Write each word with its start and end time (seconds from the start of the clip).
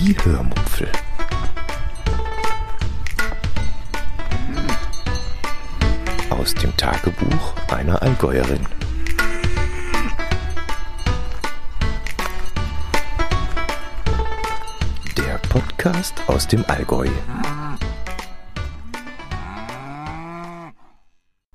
Die 0.00 0.16
Hörmupfel. 0.22 0.86
Aus 6.30 6.54
dem 6.54 6.76
Tagebuch 6.76 7.54
einer 7.72 8.00
Allgäuerin. 8.00 8.60
Der 15.16 15.38
Podcast 15.48 16.14
aus 16.28 16.46
dem 16.46 16.64
Allgäu. 16.68 17.08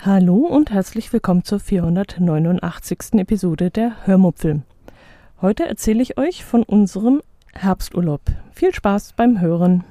Hallo 0.02 0.36
und 0.36 0.70
herzlich 0.70 1.14
willkommen 1.14 1.46
zur 1.46 1.62
489. 1.62 3.14
Episode 3.14 3.72
der 3.72 4.06
Hörmupfel. 4.06 4.64
Heute 5.40 5.66
erzähle 5.66 6.02
ich 6.02 6.18
euch 6.18 6.44
von 6.44 6.64
unserem 6.64 7.22
Herbsturlaub. 7.54 8.22
Viel 8.52 8.74
Spaß 8.74 9.14
beim 9.14 9.40
Hören. 9.40 9.84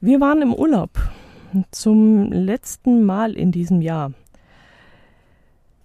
Wir 0.00 0.20
waren 0.20 0.42
im 0.42 0.54
Urlaub 0.54 0.90
zum 1.70 2.32
letzten 2.32 3.04
Mal 3.04 3.32
in 3.32 3.52
diesem 3.52 3.82
Jahr. 3.82 4.12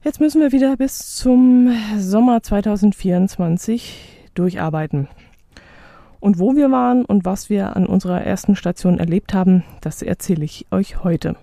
Jetzt 0.04 0.20
müssen 0.20 0.42
wir 0.42 0.52
wieder 0.52 0.78
bis 0.78 1.16
zum 1.16 1.72
Sommer 1.98 2.42
2024 2.42 4.30
durcharbeiten. 4.34 5.08
Und 6.20 6.40
wo 6.40 6.56
wir 6.56 6.72
waren 6.72 7.06
und 7.06 7.26
was 7.26 7.50
wir 7.50 7.76
an 7.76 7.86
unserer 7.86 8.22
ersten 8.22 8.56
Station 8.56 9.00
erlebt 9.00 9.34
haben, 9.34 9.64
das 9.82 10.02
erzähle 10.02 10.46
ich 10.46 10.66
euch 10.72 11.04
heute. 11.04 11.36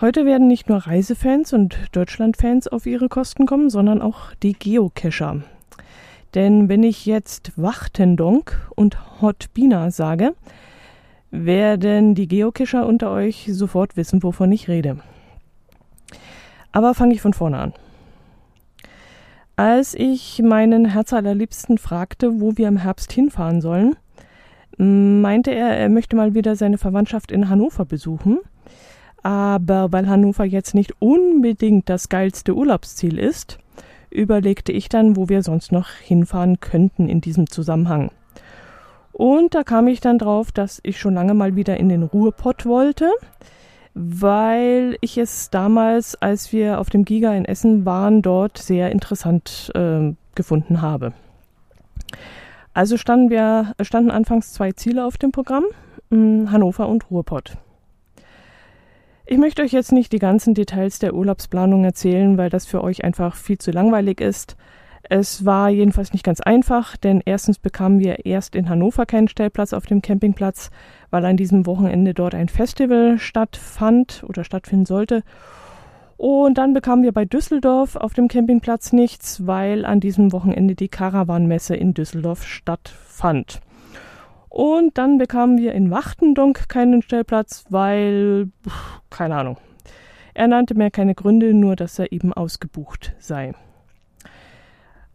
Heute 0.00 0.26
werden 0.26 0.48
nicht 0.48 0.68
nur 0.68 0.78
Reisefans 0.78 1.52
und 1.52 1.78
Deutschlandfans 1.92 2.66
auf 2.66 2.84
ihre 2.84 3.08
Kosten 3.08 3.46
kommen, 3.46 3.70
sondern 3.70 4.02
auch 4.02 4.34
die 4.42 4.54
Geocacher. 4.54 5.42
Denn 6.34 6.68
wenn 6.68 6.82
ich 6.82 7.06
jetzt 7.06 7.52
Wachtendonk 7.54 8.70
und 8.74 9.22
Hotbina 9.22 9.92
sage, 9.92 10.34
werden 11.30 12.16
die 12.16 12.26
Geocacher 12.26 12.88
unter 12.88 13.12
euch 13.12 13.48
sofort 13.52 13.96
wissen, 13.96 14.24
wovon 14.24 14.50
ich 14.50 14.66
rede. 14.66 14.98
Aber 16.72 16.94
fange 16.94 17.14
ich 17.14 17.20
von 17.20 17.32
vorne 17.32 17.58
an. 17.58 17.72
Als 19.54 19.94
ich 19.94 20.42
meinen 20.42 20.86
Herzallerliebsten 20.86 21.78
fragte, 21.78 22.40
wo 22.40 22.56
wir 22.56 22.66
im 22.66 22.78
Herbst 22.78 23.12
hinfahren 23.12 23.60
sollen, 23.60 23.94
meinte 24.76 25.52
er, 25.52 25.68
er 25.68 25.88
möchte 25.88 26.16
mal 26.16 26.34
wieder 26.34 26.56
seine 26.56 26.78
Verwandtschaft 26.78 27.30
in 27.30 27.48
Hannover 27.48 27.84
besuchen– 27.84 28.40
aber 29.24 29.90
weil 29.90 30.06
Hannover 30.06 30.44
jetzt 30.44 30.74
nicht 30.74 30.92
unbedingt 31.00 31.88
das 31.88 32.10
geilste 32.10 32.54
Urlaubsziel 32.54 33.18
ist, 33.18 33.58
überlegte 34.10 34.70
ich 34.70 34.88
dann, 34.88 35.16
wo 35.16 35.28
wir 35.28 35.42
sonst 35.42 35.72
noch 35.72 35.88
hinfahren 35.88 36.60
könnten 36.60 37.08
in 37.08 37.22
diesem 37.22 37.48
Zusammenhang. 37.48 38.10
Und 39.12 39.54
da 39.54 39.64
kam 39.64 39.88
ich 39.88 40.00
dann 40.00 40.18
drauf, 40.18 40.52
dass 40.52 40.78
ich 40.82 41.00
schon 41.00 41.14
lange 41.14 41.32
mal 41.32 41.56
wieder 41.56 41.78
in 41.78 41.88
den 41.88 42.02
Ruhrpott 42.02 42.66
wollte, 42.66 43.10
weil 43.94 44.98
ich 45.00 45.16
es 45.16 45.48
damals, 45.48 46.20
als 46.20 46.52
wir 46.52 46.78
auf 46.78 46.90
dem 46.90 47.06
Giga 47.06 47.32
in 47.32 47.46
Essen 47.46 47.86
waren, 47.86 48.20
dort 48.20 48.58
sehr 48.58 48.92
interessant 48.92 49.72
äh, 49.74 50.12
gefunden 50.34 50.82
habe. 50.82 51.14
Also 52.74 52.98
standen 52.98 53.30
wir, 53.30 53.72
standen 53.80 54.10
anfangs 54.10 54.52
zwei 54.52 54.72
Ziele 54.72 55.06
auf 55.06 55.16
dem 55.16 55.32
Programm, 55.32 55.64
hm, 56.10 56.50
Hannover 56.50 56.88
und 56.88 57.10
Ruhrpott. 57.10 57.56
Ich 59.26 59.38
möchte 59.38 59.62
euch 59.62 59.72
jetzt 59.72 59.90
nicht 59.90 60.12
die 60.12 60.18
ganzen 60.18 60.52
Details 60.52 60.98
der 60.98 61.14
Urlaubsplanung 61.14 61.82
erzählen, 61.82 62.36
weil 62.36 62.50
das 62.50 62.66
für 62.66 62.84
euch 62.84 63.04
einfach 63.04 63.36
viel 63.36 63.56
zu 63.56 63.70
langweilig 63.70 64.20
ist. 64.20 64.54
Es 65.02 65.46
war 65.46 65.70
jedenfalls 65.70 66.12
nicht 66.12 66.24
ganz 66.24 66.42
einfach, 66.42 66.98
denn 66.98 67.22
erstens 67.24 67.58
bekamen 67.58 68.00
wir 68.00 68.26
erst 68.26 68.54
in 68.54 68.68
Hannover 68.68 69.06
keinen 69.06 69.28
Stellplatz 69.28 69.72
auf 69.72 69.86
dem 69.86 70.02
Campingplatz, 70.02 70.70
weil 71.10 71.24
an 71.24 71.38
diesem 71.38 71.64
Wochenende 71.64 72.12
dort 72.12 72.34
ein 72.34 72.50
Festival 72.50 73.18
stattfand 73.18 74.24
oder 74.28 74.44
stattfinden 74.44 74.84
sollte. 74.84 75.22
Und 76.18 76.58
dann 76.58 76.74
bekamen 76.74 77.02
wir 77.02 77.12
bei 77.12 77.24
Düsseldorf 77.24 77.96
auf 77.96 78.12
dem 78.12 78.28
Campingplatz 78.28 78.92
nichts, 78.92 79.46
weil 79.46 79.86
an 79.86 80.00
diesem 80.00 80.32
Wochenende 80.32 80.74
die 80.74 80.88
Caravanmesse 80.88 81.74
in 81.74 81.94
Düsseldorf 81.94 82.44
stattfand. 82.44 83.62
Und 84.54 84.98
dann 84.98 85.18
bekamen 85.18 85.58
wir 85.58 85.72
in 85.72 85.90
Wachtendonk 85.90 86.68
keinen 86.68 87.02
Stellplatz, 87.02 87.64
weil, 87.70 88.50
keine 89.10 89.34
Ahnung. 89.34 89.56
Er 90.32 90.46
nannte 90.46 90.76
mir 90.76 90.92
keine 90.92 91.16
Gründe, 91.16 91.52
nur 91.52 91.74
dass 91.74 91.98
er 91.98 92.12
eben 92.12 92.32
ausgebucht 92.32 93.16
sei. 93.18 93.54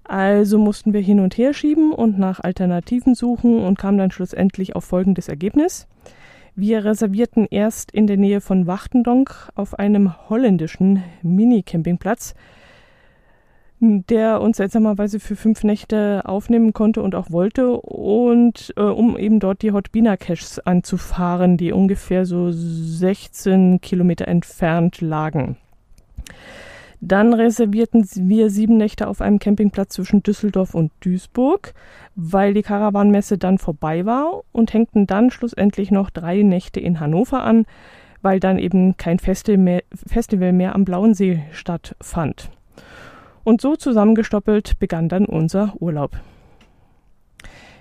Also 0.03 0.57
mussten 0.57 0.91
wir 0.91 0.99
hin 0.99 1.21
und 1.21 1.37
her 1.37 1.53
schieben 1.53 1.93
und 1.93 2.19
nach 2.19 2.41
Alternativen 2.41 3.15
suchen 3.15 3.63
und 3.63 3.79
kamen 3.79 3.97
dann 3.97 4.11
schlussendlich 4.11 4.75
auf 4.75 4.83
folgendes 4.83 5.29
Ergebnis. 5.29 5.87
Wir 6.53 6.83
reservierten 6.83 7.47
erst 7.49 7.91
in 7.91 8.07
der 8.07 8.17
Nähe 8.17 8.41
von 8.41 8.67
Wachtendonk 8.67 9.51
auf 9.55 9.79
einem 9.79 10.15
holländischen 10.27 11.01
Mini-Campingplatz, 11.21 12.33
der 13.81 14.41
uns 14.41 14.57
seltsamerweise 14.57 15.19
für 15.19 15.35
fünf 15.35 15.63
Nächte 15.63 16.23
aufnehmen 16.25 16.73
konnte 16.73 17.01
und 17.01 17.15
auch 17.15 17.31
wollte 17.31 17.71
und 17.71 18.73
äh, 18.75 18.81
um 18.81 19.17
eben 19.17 19.39
dort 19.39 19.61
die 19.61 19.71
Hotbina 19.71 20.17
Caches 20.17 20.59
anzufahren, 20.59 21.55
die 21.55 21.71
ungefähr 21.71 22.25
so 22.25 22.51
16 22.51 23.79
Kilometer 23.79 24.27
entfernt 24.27 24.99
lagen. 24.99 25.57
Dann 27.01 27.33
reservierten 27.33 28.05
wir 28.27 28.49
sieben 28.49 28.75
Nächte 28.75 29.07
auf 29.07 29.21
einem 29.21 29.39
Campingplatz 29.39 29.93
zwischen 29.93 30.21
Düsseldorf 30.21 30.75
und 30.75 30.91
Duisburg, 30.99 31.73
weil 32.15 32.53
die 32.53 32.61
Karawanmesse 32.61 33.37
dann 33.37 33.57
vorbei 33.57 34.05
war 34.05 34.41
und 34.51 34.73
hängten 34.73 35.07
dann 35.07 35.31
schlussendlich 35.31 35.91
noch 35.91 36.09
drei 36.09 36.41
Nächte 36.41 36.81
in 36.81 36.99
Hannover 36.99 37.43
an, 37.43 37.65
weil 38.21 38.41
dann 38.41 38.59
eben 38.59 38.97
kein 38.97 39.19
Festival 39.19 39.57
mehr, 39.57 39.83
Festival 39.93 40.51
mehr 40.51 40.75
am 40.75 40.83
Blauen 40.83 41.13
See 41.13 41.41
stattfand. 41.53 42.51
Und 43.49 43.61
so 43.61 43.75
zusammengestoppelt 43.75 44.77
begann 44.77 45.09
dann 45.09 45.25
unser 45.25 45.73
Urlaub. 45.79 46.11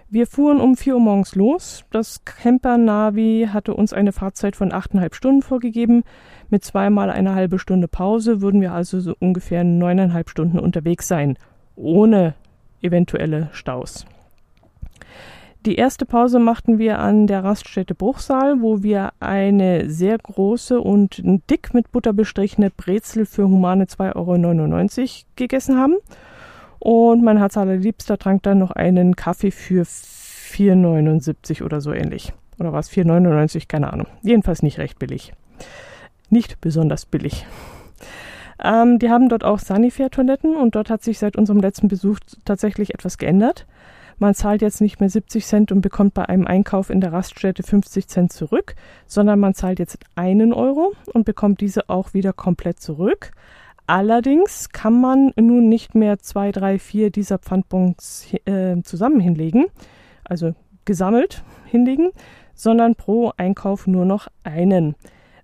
Wir 0.08 0.26
fuhren 0.26 0.62
um 0.62 0.78
4 0.78 0.94
Uhr 0.94 1.00
morgens 1.00 1.34
los. 1.34 1.84
Das 1.90 2.24
Camper-Navi 2.24 3.50
hatte 3.52 3.74
uns 3.74 3.92
eine 3.92 4.12
Fahrzeit 4.12 4.56
von 4.56 4.72
8,5 4.72 5.12
Stunden 5.12 5.42
vorgegeben. 5.42 6.04
Mit 6.48 6.64
zweimal 6.64 7.10
eine 7.10 7.34
halbe 7.34 7.58
Stunde 7.58 7.86
Pause 7.86 8.40
würden 8.40 8.62
wir 8.62 8.72
also 8.72 8.98
so 9.00 9.14
ungefähr 9.18 9.62
neuneinhalb 9.62 10.30
Stunden 10.30 10.58
unterwegs 10.58 11.06
sein, 11.06 11.36
ohne 11.76 12.32
eventuelle 12.80 13.50
Staus. 13.52 14.06
Die 15.68 15.76
erste 15.76 16.06
Pause 16.06 16.38
machten 16.38 16.78
wir 16.78 16.98
an 16.98 17.26
der 17.26 17.44
Raststätte 17.44 17.94
Bruchsal, 17.94 18.62
wo 18.62 18.82
wir 18.82 19.10
eine 19.20 19.90
sehr 19.90 20.16
große 20.16 20.80
und 20.80 21.20
dick 21.50 21.74
mit 21.74 21.92
Butter 21.92 22.14
bestrichene 22.14 22.70
Brezel 22.70 23.26
für 23.26 23.44
humane 23.44 23.84
2,99 23.84 24.16
Euro 24.16 25.26
gegessen 25.36 25.76
haben. 25.78 25.96
Und 26.78 27.22
mein 27.22 27.36
Herz 27.36 27.58
allerliebster 27.58 28.16
trank 28.16 28.44
dann 28.44 28.60
noch 28.60 28.70
einen 28.70 29.14
Kaffee 29.14 29.50
für 29.50 29.82
4,79 29.82 31.62
oder 31.62 31.82
so 31.82 31.92
ähnlich. 31.92 32.32
Oder 32.58 32.72
war 32.72 32.80
es 32.80 32.90
4,99? 32.90 33.68
Keine 33.68 33.92
Ahnung. 33.92 34.06
Jedenfalls 34.22 34.62
nicht 34.62 34.78
recht 34.78 34.98
billig. 34.98 35.34
Nicht 36.30 36.62
besonders 36.62 37.04
billig. 37.04 37.44
Ähm, 38.64 38.98
die 38.98 39.10
haben 39.10 39.28
dort 39.28 39.44
auch 39.44 39.58
Sanifair-Toiletten 39.58 40.56
und 40.56 40.76
dort 40.76 40.88
hat 40.88 41.02
sich 41.02 41.18
seit 41.18 41.36
unserem 41.36 41.60
letzten 41.60 41.88
Besuch 41.88 42.20
tatsächlich 42.46 42.94
etwas 42.94 43.18
geändert. 43.18 43.66
Man 44.18 44.34
zahlt 44.34 44.62
jetzt 44.62 44.80
nicht 44.80 44.98
mehr 44.98 45.08
70 45.08 45.46
Cent 45.46 45.72
und 45.72 45.80
bekommt 45.80 46.14
bei 46.14 46.28
einem 46.28 46.46
Einkauf 46.46 46.90
in 46.90 47.00
der 47.00 47.12
Raststätte 47.12 47.62
50 47.62 48.08
Cent 48.08 48.32
zurück, 48.32 48.74
sondern 49.06 49.38
man 49.38 49.54
zahlt 49.54 49.78
jetzt 49.78 49.98
einen 50.16 50.52
Euro 50.52 50.92
und 51.12 51.24
bekommt 51.24 51.60
diese 51.60 51.88
auch 51.88 52.14
wieder 52.14 52.32
komplett 52.32 52.80
zurück. 52.80 53.30
Allerdings 53.86 54.68
kann 54.70 55.00
man 55.00 55.32
nun 55.36 55.68
nicht 55.68 55.94
mehr 55.94 56.18
zwei, 56.18 56.52
drei, 56.52 56.78
vier 56.78 57.10
dieser 57.10 57.38
Pfandbons 57.38 58.26
äh, 58.44 58.82
zusammen 58.82 59.20
hinlegen, 59.20 59.66
also 60.24 60.54
gesammelt 60.84 61.42
hinlegen, 61.64 62.10
sondern 62.54 62.96
pro 62.96 63.32
Einkauf 63.36 63.86
nur 63.86 64.04
noch 64.04 64.28
einen. 64.42 64.94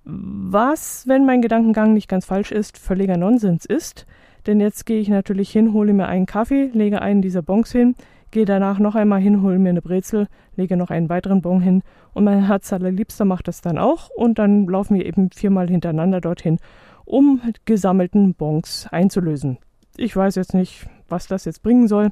Was, 0.04 1.06
wenn 1.06 1.24
mein 1.24 1.40
Gedankengang 1.40 1.94
nicht 1.94 2.08
ganz 2.08 2.26
falsch 2.26 2.52
ist, 2.52 2.76
völliger 2.76 3.16
Nonsens 3.16 3.64
ist. 3.64 4.04
Denn 4.46 4.60
jetzt 4.60 4.84
gehe 4.84 5.00
ich 5.00 5.08
natürlich 5.08 5.50
hin, 5.50 5.72
hole 5.72 5.94
mir 5.94 6.06
einen 6.06 6.26
Kaffee, 6.26 6.70
lege 6.74 7.00
einen 7.00 7.22
dieser 7.22 7.40
Bons 7.40 7.72
hin, 7.72 7.94
gehe 8.34 8.44
danach 8.44 8.80
noch 8.80 8.96
einmal 8.96 9.20
hin, 9.20 9.42
hole 9.42 9.60
mir 9.60 9.70
eine 9.70 9.80
Brezel, 9.80 10.26
lege 10.56 10.76
noch 10.76 10.90
einen 10.90 11.08
weiteren 11.08 11.40
Bon 11.40 11.60
hin 11.60 11.82
und 12.14 12.24
mein 12.24 12.46
Herz 12.46 12.72
allerliebster 12.72 13.24
macht 13.24 13.46
das 13.46 13.60
dann 13.60 13.78
auch 13.78 14.10
und 14.10 14.40
dann 14.40 14.66
laufen 14.66 14.96
wir 14.96 15.06
eben 15.06 15.30
viermal 15.30 15.68
hintereinander 15.68 16.20
dorthin, 16.20 16.58
um 17.04 17.40
gesammelten 17.64 18.34
Bons 18.34 18.88
einzulösen. 18.90 19.58
Ich 19.96 20.16
weiß 20.16 20.34
jetzt 20.34 20.52
nicht, 20.52 20.86
was 21.08 21.28
das 21.28 21.44
jetzt 21.44 21.62
bringen 21.62 21.86
soll 21.86 22.10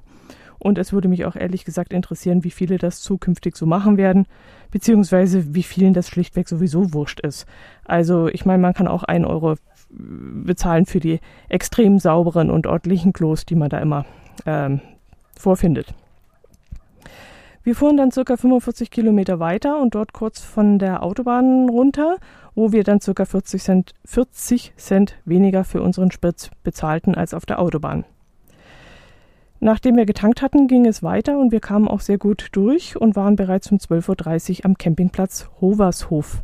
und 0.61 0.79
es 0.79 0.93
würde 0.93 1.09
mich 1.09 1.25
auch 1.25 1.35
ehrlich 1.35 1.65
gesagt 1.65 1.93
interessieren, 1.93 2.45
wie 2.45 2.53
viele 2.53 2.79
das 2.79 3.01
zukünftig 3.01 3.57
so 3.57 3.67
machen 3.67 3.97
werden, 3.97 4.27
beziehungsweise 4.71 5.57
wie 5.57 5.65
vielen 5.65 5.93
das 5.93 6.09
schlichtweg 6.09 6.49
sowieso 6.49 6.95
wurscht 6.95 7.19
ist. 7.19 7.47
Also 7.85 8.29
ich 8.29 8.47
meine, 8.47 8.63
man 8.63 8.75
kann 8.75 8.87
auch 8.87 9.03
einen 9.03 9.25
Euro 9.25 9.57
bezahlen 9.91 10.87
für 10.87 11.01
die 11.01 11.19
extrem 11.49 11.99
sauberen 11.99 12.49
und 12.49 12.69
ordentlichen 12.69 13.13
Klos, 13.13 13.45
die 13.45 13.57
man 13.57 13.71
da 13.71 13.81
immer 13.81 14.07
ähm, 14.47 14.81
vorfindet. 15.37 15.93
Wir 17.65 17.77
fuhren 17.77 17.97
dann 17.97 18.11
circa 18.11 18.37
45 18.37 18.91
Kilometer 18.91 19.39
weiter 19.39 19.81
und 19.81 19.95
dort 19.95 20.13
kurz 20.13 20.41
von 20.41 20.81
der 20.81 21.05
Autobahn 21.05 21.69
runter, 21.69 22.17
wo 22.57 22.73
wir 22.73 22.83
dann 22.83 23.01
circa 23.01 23.25
40 23.25 23.63
Cent, 23.63 23.95
40 24.05 24.73
Cent 24.77 25.15
weniger 25.25 25.63
für 25.63 25.81
unseren 25.81 26.11
Sprit 26.11 26.51
bezahlten 26.65 27.15
als 27.15 27.35
auf 27.35 27.47
der 27.47 27.61
Autobahn. 27.61 28.05
Nachdem 29.61 29.97
wir 29.97 30.07
getankt 30.07 30.43
hatten, 30.43 30.67
ging 30.67 30.87
es 30.87 31.05
weiter 31.05 31.39
und 31.39 31.53
wir 31.53 31.61
kamen 31.61 31.87
auch 31.87 32.01
sehr 32.01 32.19
gut 32.19 32.49
durch 32.51 32.97
und 32.97 33.15
waren 33.15 33.37
bereits 33.37 33.71
um 33.71 33.79
12.30 33.79 34.59
Uhr 34.59 34.65
am 34.65 34.77
Campingplatz 34.77 35.49
Hovershof, 35.61 36.43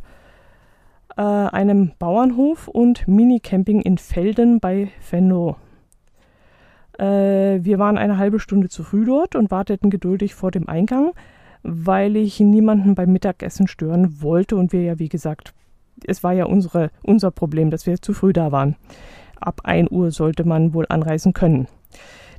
äh, 1.17 1.21
einem 1.21 1.91
Bauernhof 1.99 2.69
und 2.69 3.09
Minicamping 3.09 3.81
in 3.81 3.97
Felden 3.97 4.61
bei 4.61 4.91
Venlo. 5.11 5.57
Äh, 6.99 7.63
wir 7.63 7.79
waren 7.79 7.97
eine 7.97 8.17
halbe 8.17 8.39
Stunde 8.39 8.69
zu 8.69 8.83
früh 8.83 9.05
dort 9.05 9.35
und 9.35 9.51
warteten 9.51 9.89
geduldig 9.89 10.35
vor 10.35 10.51
dem 10.51 10.67
Eingang, 10.67 11.13
weil 11.63 12.17
ich 12.17 12.39
niemanden 12.39 12.95
beim 12.95 13.11
Mittagessen 13.11 13.67
stören 13.67 14.21
wollte 14.21 14.55
und 14.55 14.73
wir 14.73 14.83
ja, 14.83 14.99
wie 14.99 15.09
gesagt, 15.09 15.53
es 16.05 16.23
war 16.23 16.33
ja 16.33 16.45
unsere, 16.45 16.91
unser 17.03 17.31
Problem, 17.31 17.71
dass 17.71 17.85
wir 17.85 18.01
zu 18.01 18.13
früh 18.13 18.33
da 18.33 18.51
waren. 18.51 18.75
Ab 19.39 19.61
1 19.63 19.91
Uhr 19.91 20.11
sollte 20.11 20.43
man 20.43 20.73
wohl 20.73 20.85
anreisen 20.89 21.33
können. 21.33 21.67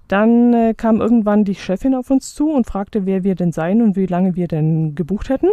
Dann 0.09 0.53
äh, 0.53 0.75
kam 0.77 1.01
irgendwann 1.01 1.45
die 1.45 1.55
Chefin 1.55 1.95
auf 1.95 2.11
uns 2.11 2.35
zu 2.35 2.51
und 2.51 2.67
fragte, 2.67 3.06
wer 3.06 3.25
wir 3.25 3.35
denn 3.35 3.53
seien 3.53 3.81
und 3.81 3.97
wie 3.97 4.06
lange 4.06 4.35
wir 4.35 4.49
denn 4.49 4.95
gebucht 4.95 5.29
hätten. 5.29 5.49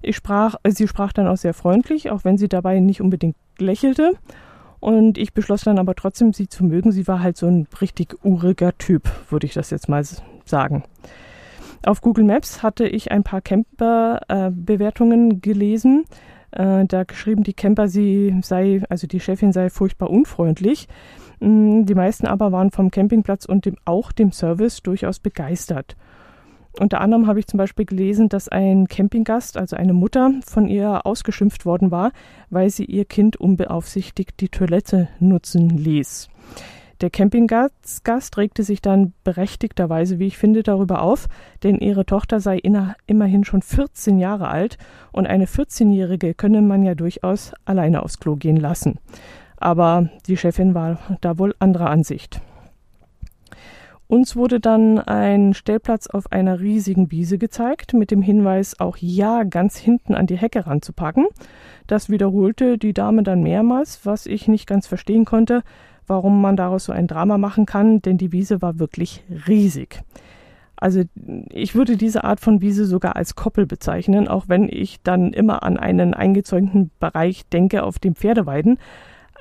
Ich 0.00 0.16
sprach, 0.16 0.56
sie 0.66 0.88
sprach 0.88 1.12
dann 1.12 1.28
auch 1.28 1.36
sehr 1.36 1.54
freundlich, 1.54 2.10
auch 2.10 2.24
wenn 2.24 2.38
sie 2.38 2.48
dabei 2.48 2.80
nicht 2.80 3.00
unbedingt 3.00 3.36
lächelte. 3.58 4.12
Und 4.82 5.16
ich 5.16 5.32
beschloss 5.32 5.62
dann 5.62 5.78
aber 5.78 5.94
trotzdem, 5.94 6.32
sie 6.32 6.48
zu 6.48 6.64
mögen. 6.64 6.90
Sie 6.90 7.06
war 7.06 7.22
halt 7.22 7.36
so 7.36 7.46
ein 7.46 7.68
richtig 7.80 8.16
uriger 8.24 8.76
Typ, 8.78 9.08
würde 9.30 9.46
ich 9.46 9.54
das 9.54 9.70
jetzt 9.70 9.88
mal 9.88 10.02
sagen. 10.44 10.82
Auf 11.84 12.00
Google 12.00 12.24
Maps 12.24 12.64
hatte 12.64 12.88
ich 12.88 13.12
ein 13.12 13.22
paar 13.22 13.42
Camper-Bewertungen 13.42 15.30
äh, 15.30 15.34
gelesen. 15.36 16.02
Äh, 16.50 16.84
da 16.86 17.04
geschrieben, 17.04 17.44
die 17.44 17.54
Camper, 17.54 17.86
sie 17.86 18.36
sei, 18.42 18.82
also 18.88 19.06
die 19.06 19.20
Chefin 19.20 19.52
sei 19.52 19.70
furchtbar 19.70 20.10
unfreundlich. 20.10 20.88
Mm, 21.38 21.84
die 21.84 21.94
meisten 21.94 22.26
aber 22.26 22.50
waren 22.50 22.72
vom 22.72 22.90
Campingplatz 22.90 23.44
und 23.44 23.66
dem, 23.66 23.76
auch 23.84 24.10
dem 24.10 24.32
Service 24.32 24.82
durchaus 24.82 25.20
begeistert. 25.20 25.96
Unter 26.78 27.00
anderem 27.00 27.26
habe 27.26 27.38
ich 27.38 27.46
zum 27.46 27.58
Beispiel 27.58 27.84
gelesen, 27.84 28.28
dass 28.28 28.48
ein 28.48 28.88
Campinggast, 28.88 29.56
also 29.56 29.76
eine 29.76 29.92
Mutter, 29.92 30.32
von 30.46 30.68
ihr 30.68 31.04
ausgeschimpft 31.04 31.66
worden 31.66 31.90
war, 31.90 32.12
weil 32.50 32.70
sie 32.70 32.84
ihr 32.84 33.04
Kind 33.04 33.36
unbeaufsichtigt 33.36 34.40
die 34.40 34.48
Toilette 34.48 35.08
nutzen 35.20 35.68
ließ. 35.68 36.28
Der 37.02 37.10
Campinggast 37.10 38.38
regte 38.38 38.62
sich 38.62 38.80
dann 38.80 39.12
berechtigterweise, 39.24 40.20
wie 40.20 40.28
ich 40.28 40.38
finde, 40.38 40.62
darüber 40.62 41.02
auf, 41.02 41.26
denn 41.64 41.78
ihre 41.78 42.06
Tochter 42.06 42.38
sei 42.38 42.60
immerhin 43.06 43.44
schon 43.44 43.60
14 43.60 44.18
Jahre 44.20 44.48
alt 44.48 44.78
und 45.10 45.26
eine 45.26 45.46
14-Jährige 45.46 46.34
könne 46.34 46.62
man 46.62 46.84
ja 46.84 46.94
durchaus 46.94 47.54
alleine 47.64 48.04
aufs 48.04 48.20
Klo 48.20 48.36
gehen 48.36 48.56
lassen. 48.56 49.00
Aber 49.56 50.10
die 50.26 50.36
Chefin 50.36 50.74
war 50.74 50.98
da 51.20 51.38
wohl 51.38 51.54
anderer 51.58 51.90
Ansicht. 51.90 52.40
Uns 54.12 54.36
wurde 54.36 54.60
dann 54.60 54.98
ein 54.98 55.54
Stellplatz 55.54 56.06
auf 56.06 56.30
einer 56.30 56.60
riesigen 56.60 57.10
Wiese 57.10 57.38
gezeigt, 57.38 57.94
mit 57.94 58.10
dem 58.10 58.20
Hinweis, 58.20 58.78
auch 58.78 58.98
ja 58.98 59.42
ganz 59.42 59.78
hinten 59.78 60.14
an 60.14 60.26
die 60.26 60.36
Hecke 60.36 60.66
ranzupacken. 60.66 61.28
Das 61.86 62.10
wiederholte 62.10 62.76
die 62.76 62.92
Dame 62.92 63.22
dann 63.22 63.42
mehrmals, 63.42 64.04
was 64.04 64.26
ich 64.26 64.48
nicht 64.48 64.66
ganz 64.66 64.86
verstehen 64.86 65.24
konnte, 65.24 65.62
warum 66.06 66.42
man 66.42 66.58
daraus 66.58 66.84
so 66.84 66.92
ein 66.92 67.06
Drama 67.06 67.38
machen 67.38 67.64
kann, 67.64 68.02
denn 68.02 68.18
die 68.18 68.32
Wiese 68.32 68.60
war 68.60 68.78
wirklich 68.78 69.24
riesig. 69.48 70.02
Also 70.76 71.04
ich 71.48 71.74
würde 71.74 71.96
diese 71.96 72.22
Art 72.22 72.40
von 72.40 72.60
Wiese 72.60 72.84
sogar 72.84 73.16
als 73.16 73.34
Koppel 73.34 73.64
bezeichnen, 73.64 74.28
auch 74.28 74.44
wenn 74.46 74.68
ich 74.68 75.00
dann 75.02 75.32
immer 75.32 75.62
an 75.62 75.78
einen 75.78 76.12
eingezäunten 76.12 76.90
Bereich 77.00 77.48
denke, 77.48 77.82
auf 77.82 77.98
dem 77.98 78.14
Pferde 78.14 78.44
weiden. 78.44 78.76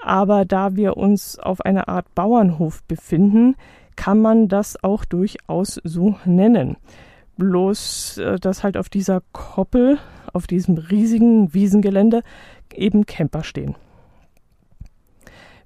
Aber 0.01 0.45
da 0.45 0.77
wir 0.77 0.95
uns 0.95 1.38
auf 1.38 1.59
einer 1.59 1.89
Art 1.89 2.15
Bauernhof 2.15 2.83
befinden, 2.85 3.56
kann 3.95 4.19
man 4.21 4.47
das 4.47 4.83
auch 4.83 5.05
durchaus 5.05 5.79
so 5.83 6.15
nennen. 6.25 6.77
Bloß, 7.38 8.17
äh, 8.17 8.39
dass 8.39 8.63
halt 8.63 8.77
auf 8.77 8.89
dieser 8.89 9.21
Koppel, 9.31 9.97
auf 10.33 10.47
diesem 10.47 10.77
riesigen 10.77 11.53
Wiesengelände 11.53 12.23
eben 12.73 13.05
Camper 13.05 13.43
stehen. 13.43 13.75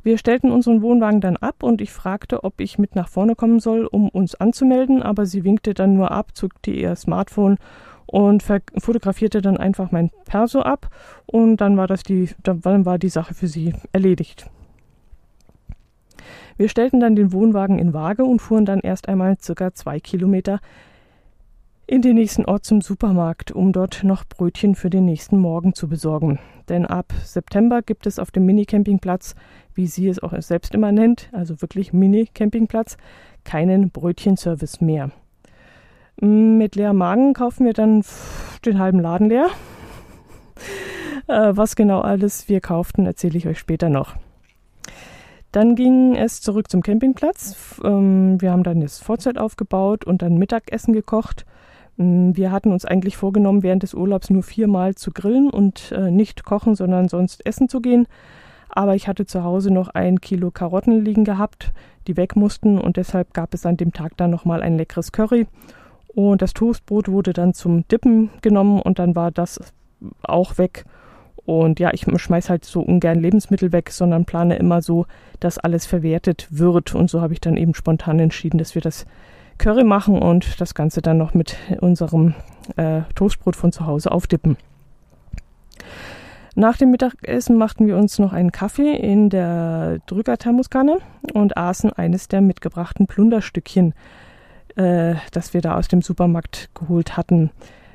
Wir 0.06 0.20
stellten 0.20 0.52
unseren 0.52 0.84
Wohnwagen 0.84 1.20
dann 1.20 1.36
ab 1.36 1.64
und 1.64 1.82
ich 1.82 1.92
fragte, 1.92 2.44
ob 2.44 2.62
ich 2.62 2.78
mit 2.78 2.96
nach 2.96 3.10
vorne 3.10 3.36
kommen 3.36 3.60
soll, 3.60 3.88
um 3.88 4.08
uns 4.08 4.36
anzumelden, 4.36 5.02
aber 5.02 5.26
sie 5.26 5.44
winkte 5.44 5.74
dann 5.74 5.96
nur 5.96 6.12
ab, 6.12 6.36
zückte 6.36 6.70
ihr 6.70 6.96
Smartphone 6.96 7.58
und 8.06 8.44
fotografierte 8.44 9.42
dann 9.42 9.58
einfach 9.58 9.92
mein 9.92 10.12
Perso 10.26 10.62
ab 10.62 10.90
und 11.26 11.58
dann 11.58 11.76
war 11.76 11.88
das 11.88 12.04
die, 12.04 12.30
dann 12.44 12.86
war 12.86 13.00
die 13.00 13.10
Sache 13.10 13.34
für 13.34 13.48
sie 13.48 13.74
erledigt. 13.94 14.52
Wir 16.58 16.70
stellten 16.70 17.00
dann 17.00 17.16
den 17.16 17.34
Wohnwagen 17.34 17.80
in 17.80 17.94
Waage 17.94 18.24
und 18.24 18.40
fuhren 18.40 18.66
dann 18.66 18.80
erst 18.80 19.10
einmal 19.10 19.38
circa 19.42 19.74
zwei 19.74 20.00
Kilometer 20.00 20.60
in 21.88 22.02
den 22.02 22.16
nächsten 22.16 22.46
Ort 22.46 22.66
zum 22.66 22.82
Supermarkt, 22.82 23.52
um 23.52 23.72
dort 23.72 24.04
noch 24.04 24.24
Brötchen 24.26 24.76
für 24.76 24.90
den 24.90 25.06
nächsten 25.06 25.38
Morgen 25.38 25.74
zu 25.76 25.88
besorgen. 25.88 26.40
Denn 26.68 26.86
ab 26.86 27.14
September 27.24 27.82
gibt 27.82 28.08
es 28.08 28.18
auf 28.18 28.32
dem 28.32 28.46
Mini-Campingplatz, 28.46 29.36
wie 29.76 29.86
sie 29.86 30.08
es 30.08 30.22
auch 30.24 30.34
selbst 30.42 30.74
immer 30.74 30.92
nennt, 30.92 31.30
also 31.32 31.62
wirklich 31.62 31.94
Mini-Campingplatz, 31.94 32.98
keinen 33.44 33.92
Brötchenservice 33.92 34.82
mehr. 34.82 35.12
Mit 36.20 36.76
leerem 36.76 36.98
Magen 36.98 37.34
kaufen 37.34 37.66
wir 37.66 37.74
dann 37.74 38.04
den 38.66 38.80
halben 38.80 39.00
Laden 39.00 39.30
leer. 39.30 39.48
Äh, 41.28 41.58
was 41.58 41.76
genau 41.76 42.02
alles 42.02 42.50
wir 42.50 42.62
kauften, 42.62 43.08
erzähle 43.08 43.40
ich 43.40 43.48
euch 43.48 43.58
später 43.58 43.90
noch. 43.90 44.16
Dann 45.56 45.76
ging 45.76 46.18
es 46.18 46.42
zurück 46.42 46.70
zum 46.70 46.82
Campingplatz. 46.82 47.80
Ähm, 47.82 48.42
wir 48.42 48.52
haben 48.52 48.64
dann 48.64 48.82
das 48.82 49.00
Vorzelt 49.00 49.38
aufgebaut 49.38 50.04
und 50.04 50.22
dann 50.22 50.38
Mittagessen 50.38 50.94
gekocht. 50.94 51.46
Ähm, 51.98 52.36
wir 52.36 52.52
hatten 52.52 52.74
uns 52.74 52.84
eigentlich 52.84 53.16
vorgenommen, 53.16 53.64
während 53.64 53.82
des 53.82 53.94
Urlaubs 53.94 54.30
nur 54.30 54.44
viermal 54.44 54.96
zu 54.96 55.12
grillen 55.12 55.50
und 55.50 55.94
äh, 55.94 56.12
nicht 56.12 56.44
kochen, 56.44 56.76
sondern 56.76 57.08
sonst 57.08 57.46
essen 57.46 57.70
zu 57.70 57.80
gehen. 57.80 58.06
Aber 58.68 58.96
ich 58.96 59.08
hatte 59.08 59.26
zu 59.26 59.46
Hause 59.46 59.72
noch 59.72 59.88
ein 59.88 60.20
Kilo 60.20 60.52
Karotten 60.52 61.06
liegen 61.06 61.24
gehabt, 61.24 61.72
die 62.08 62.18
weg 62.18 62.36
mussten 62.36 62.78
und 62.78 62.98
deshalb 62.98 63.34
gab 63.34 63.54
es 63.54 63.66
an 63.66 63.78
dem 63.78 63.94
Tag 63.94 64.18
dann 64.18 64.32
nochmal 64.32 64.62
ein 64.62 64.76
leckeres 64.76 65.14
Curry. 65.14 65.48
Und 66.08 66.42
das 66.42 66.54
Toastbrot 66.54 67.08
wurde 67.08 67.32
dann 67.32 67.54
zum 67.54 67.88
Dippen 67.88 68.30
genommen 68.42 68.82
und 68.82 69.00
dann 69.00 69.16
war 69.16 69.32
das 69.32 69.62
auch 70.22 70.58
weg. 70.58 70.84
Und 71.46 71.80
ja, 71.80 71.92
ich 71.94 72.06
schmeiß 72.16 72.50
halt 72.50 72.66
so 72.66 72.82
ungern 72.82 73.20
Lebensmittel 73.20 73.72
weg, 73.72 73.92
sondern 73.92 74.26
plane 74.26 74.56
immer 74.58 74.82
so, 74.82 75.06
dass 75.40 75.60
alles 75.60 75.86
verwertet 75.86 76.48
wird. 76.50 76.96
Und 76.96 77.10
so 77.10 77.22
habe 77.22 77.34
ich 77.34 77.42
dann 77.42 77.56
eben 77.56 77.76
spontan 77.76 78.20
entschieden, 78.20 78.58
dass 78.58 78.74
wir 78.74 78.82
das 78.82 79.06
Curry 79.58 79.84
machen 79.84 80.18
und 80.20 80.60
das 80.60 80.74
Ganze 80.74 81.02
dann 81.02 81.18
noch 81.18 81.34
mit 81.34 81.56
unserem 81.82 82.34
äh, 82.78 83.02
Toastbrot 83.14 83.56
von 83.56 83.72
zu 83.72 83.86
Hause 83.86 84.12
aufdippen. 84.12 84.58
Nach 86.56 86.78
dem 86.78 86.90
Mittagessen 86.90 87.58
machten 87.58 87.86
wir 87.86 87.98
uns 87.98 88.18
noch 88.18 88.32
einen 88.32 88.52
Kaffee 88.52 88.96
in 88.96 89.30
der 89.30 90.00
Drückerthermoskanne 90.08 91.00
und 91.34 91.58
aßen 91.58 91.92
eines 91.92 92.30
der 92.30 92.42
mitgebrachten 92.42 93.08
Plunderstückchen, 93.08 93.94
äh, 94.78 95.16
das 95.32 95.54
wir 95.54 95.62
da 95.62 95.78
aus 95.78 95.90
dem 95.90 96.02
Supermarkt 96.02 96.70
geholt 96.74 97.18
hatten. 97.18 97.52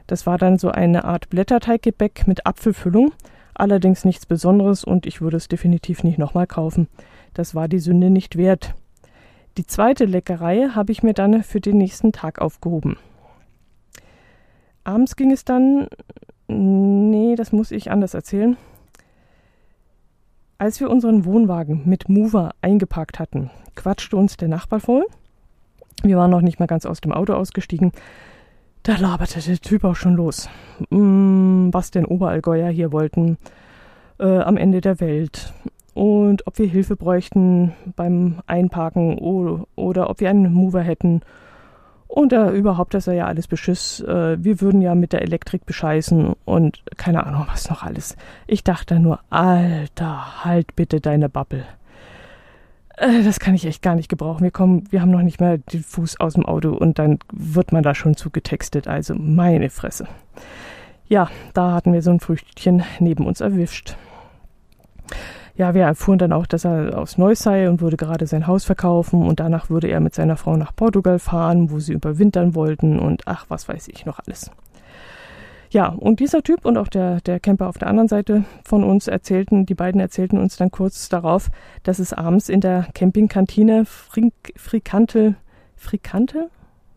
Das 0.07 0.27
war 0.27 0.39
dann 0.39 0.59
so 0.59 0.71
eine 0.71 1.05
Art 1.05 1.31
Blätterteiggebäck 1.31 2.27
mit 2.27 2.47
Apfelfüllung 2.47 3.13
Allerdings 3.61 4.07
nichts 4.07 4.25
Besonderes 4.25 4.85
und 4.85 5.05
ich 5.05 5.21
würde 5.21 5.37
es 5.37 5.47
definitiv 5.47 6.03
nicht 6.03 6.17
nochmal 6.17 6.47
kaufen. 6.47 6.89
Das 7.35 7.55
war 7.55 7.69
die 7.69 7.79
Sünde 7.79 8.09
nicht 8.09 8.37
wert. 8.39 8.75
Die 9.59 9.67
zweite 9.67 10.07
Leckerei 10.07 10.69
habe 10.71 10.93
ich 10.93 11.03
mir 11.03 11.13
dann 11.13 11.43
für 11.43 11.61
den 11.61 11.77
nächsten 11.77 12.11
Tag 12.11 12.41
aufgehoben. 12.41 12.97
Abends 14.83 15.15
ging 15.15 15.31
es 15.31 15.45
dann. 15.45 15.89
Nee, 16.49 17.35
das 17.37 17.53
muss 17.53 17.71
ich 17.71 17.91
anders 17.91 18.15
erzählen. 18.15 18.57
Als 20.57 20.81
wir 20.81 20.89
unseren 20.89 21.27
Wohnwagen 21.27 21.83
mit 21.85 22.09
Mover 22.09 22.53
eingeparkt 22.63 23.19
hatten, 23.19 23.51
quatschte 23.75 24.17
uns 24.17 24.39
der 24.39 24.49
Nachbar 24.49 24.81
voll. 24.81 25.05
Wir 26.03 26.17
waren 26.17 26.31
noch 26.31 26.41
nicht 26.41 26.61
mal 26.61 26.67
ganz 26.67 26.87
aus 26.87 27.03
dem 27.03 27.13
Auto 27.13 27.35
ausgestiegen, 27.35 27.93
da 28.83 28.97
laberte 28.97 29.41
der 29.41 29.59
Typ 29.59 29.85
auch 29.85 29.97
schon 29.97 30.15
los. 30.15 30.49
Mm, 30.91 31.71
was 31.73 31.91
denn 31.91 32.05
Oberallgäuer 32.05 32.71
hier 32.71 32.93
wollten 32.93 33.39
äh, 34.19 34.39
am 34.39 34.57
Ende 34.57 34.81
der 34.81 35.01
Welt. 35.01 35.53
Und 35.95 36.47
ob 36.47 36.59
wir 36.59 36.67
Hilfe 36.67 36.97
bräuchten 36.97 37.73
beim 37.97 38.41
Einparken 38.47 39.19
oder, 39.19 39.67
oder 39.77 40.11
ob 40.11 40.21
wir 40.21 40.31
einen 40.31 40.53
Mover 40.53 40.83
hätten. 40.83 41.21
Und 42.07 42.33
äh, 42.33 42.51
überhaupt, 42.51 42.95
das 42.95 43.05
sei 43.05 43.17
ja 43.17 43.27
alles 43.27 43.47
Beschiss. 43.47 44.01
Äh, 44.01 44.43
wir 44.43 44.61
würden 44.61 44.81
ja 44.81 44.95
mit 44.95 45.13
der 45.13 45.23
Elektrik 45.23 45.67
bescheißen 45.67 46.35
und 46.45 46.83
keine 46.97 47.25
Ahnung, 47.27 47.47
was 47.51 47.71
noch 47.71 47.83
alles. 47.83 48.17
Ich 48.47 48.65
dachte 48.65 48.99
nur, 48.99 49.21
Alter, 49.31 50.45
halt 50.45 50.75
bitte 50.75 51.01
deine 51.01 51.29
Babbel. 51.29 51.65
Äh, 53.01 53.23
das 53.23 53.41
kann 53.41 53.55
ich 53.55 53.67
echt 53.67 53.83
gar 53.83 53.95
nicht 53.95 54.09
gebrauchen. 54.09 54.43
Wir 54.43 54.51
kommen, 54.51 54.85
wir 54.91 55.01
haben 55.01 55.11
noch 55.11 55.23
nicht 55.23 55.41
mal 55.41 55.59
den 55.59 55.83
Fuß 55.83 56.21
aus 56.21 56.35
dem 56.35 56.47
Auto 56.47 56.71
und 56.71 56.99
dann 56.99 57.19
wird 57.33 57.73
man 57.73 57.83
da 57.83 57.95
schon 57.95 58.15
zugetextet. 58.15 58.87
Also 58.87 59.15
meine 59.15 59.71
Fresse. 59.71 60.07
Ja, 61.09 61.29
da 61.55 61.73
hatten 61.73 61.93
wir 61.93 62.03
so 62.03 62.11
ein 62.11 62.21
Früchtchen 62.21 62.85
neben 63.01 63.27
uns 63.27 63.41
erwischt. 63.41 63.97
Ja, 65.57 65.75
wir 65.75 65.83
erfuhren 65.83 66.19
dann 66.19 66.33
auch, 66.33 66.47
dass 66.47 66.65
er 66.65 66.97
aus 66.97 67.19
Neuss 67.19 67.41
sei 67.41 67.69
und 67.69 67.81
würde 67.81 67.97
gerade 67.97 68.27
sein 68.27 68.47
Haus 68.47 68.65
verkaufen 68.65 69.23
und 69.27 69.41
danach 69.41 69.69
würde 69.69 69.89
er 69.89 70.01
mit 70.01 70.15
seiner 70.15 70.37
Frau 70.37 70.57
nach 70.57 70.75
Portugal 70.75 71.19
fahren, 71.19 71.71
wo 71.71 71.81
sie 71.81 71.93
überwintern 71.93 72.55
wollten 72.55 72.99
und 72.99 73.23
ach, 73.27 73.47
was 73.49 73.69
weiß 73.69 73.89
ich 73.89 74.07
noch 74.07 74.21
alles. 74.21 74.51
Ja, 75.71 75.87
und 75.87 76.19
dieser 76.19 76.43
Typ 76.43 76.65
und 76.65 76.77
auch 76.77 76.89
der, 76.89 77.21
der 77.21 77.39
Camper 77.39 77.69
auf 77.69 77.79
der 77.79 77.87
anderen 77.87 78.09
Seite 78.09 78.45
von 78.65 78.83
uns 78.83 79.07
erzählten, 79.07 79.67
die 79.67 79.75
beiden 79.75 80.01
erzählten 80.01 80.37
uns 80.37 80.57
dann 80.57 80.73
kurz 80.73 81.09
darauf, 81.09 81.49
dass 81.85 82.01
es 82.01 82.13
abends 82.13 82.49
in 82.49 82.61
der 82.61 82.89
Campingkantine 82.93 83.85
Frink, 83.85 84.35
Frikante, 84.57 85.37
Frikante? 85.77 86.51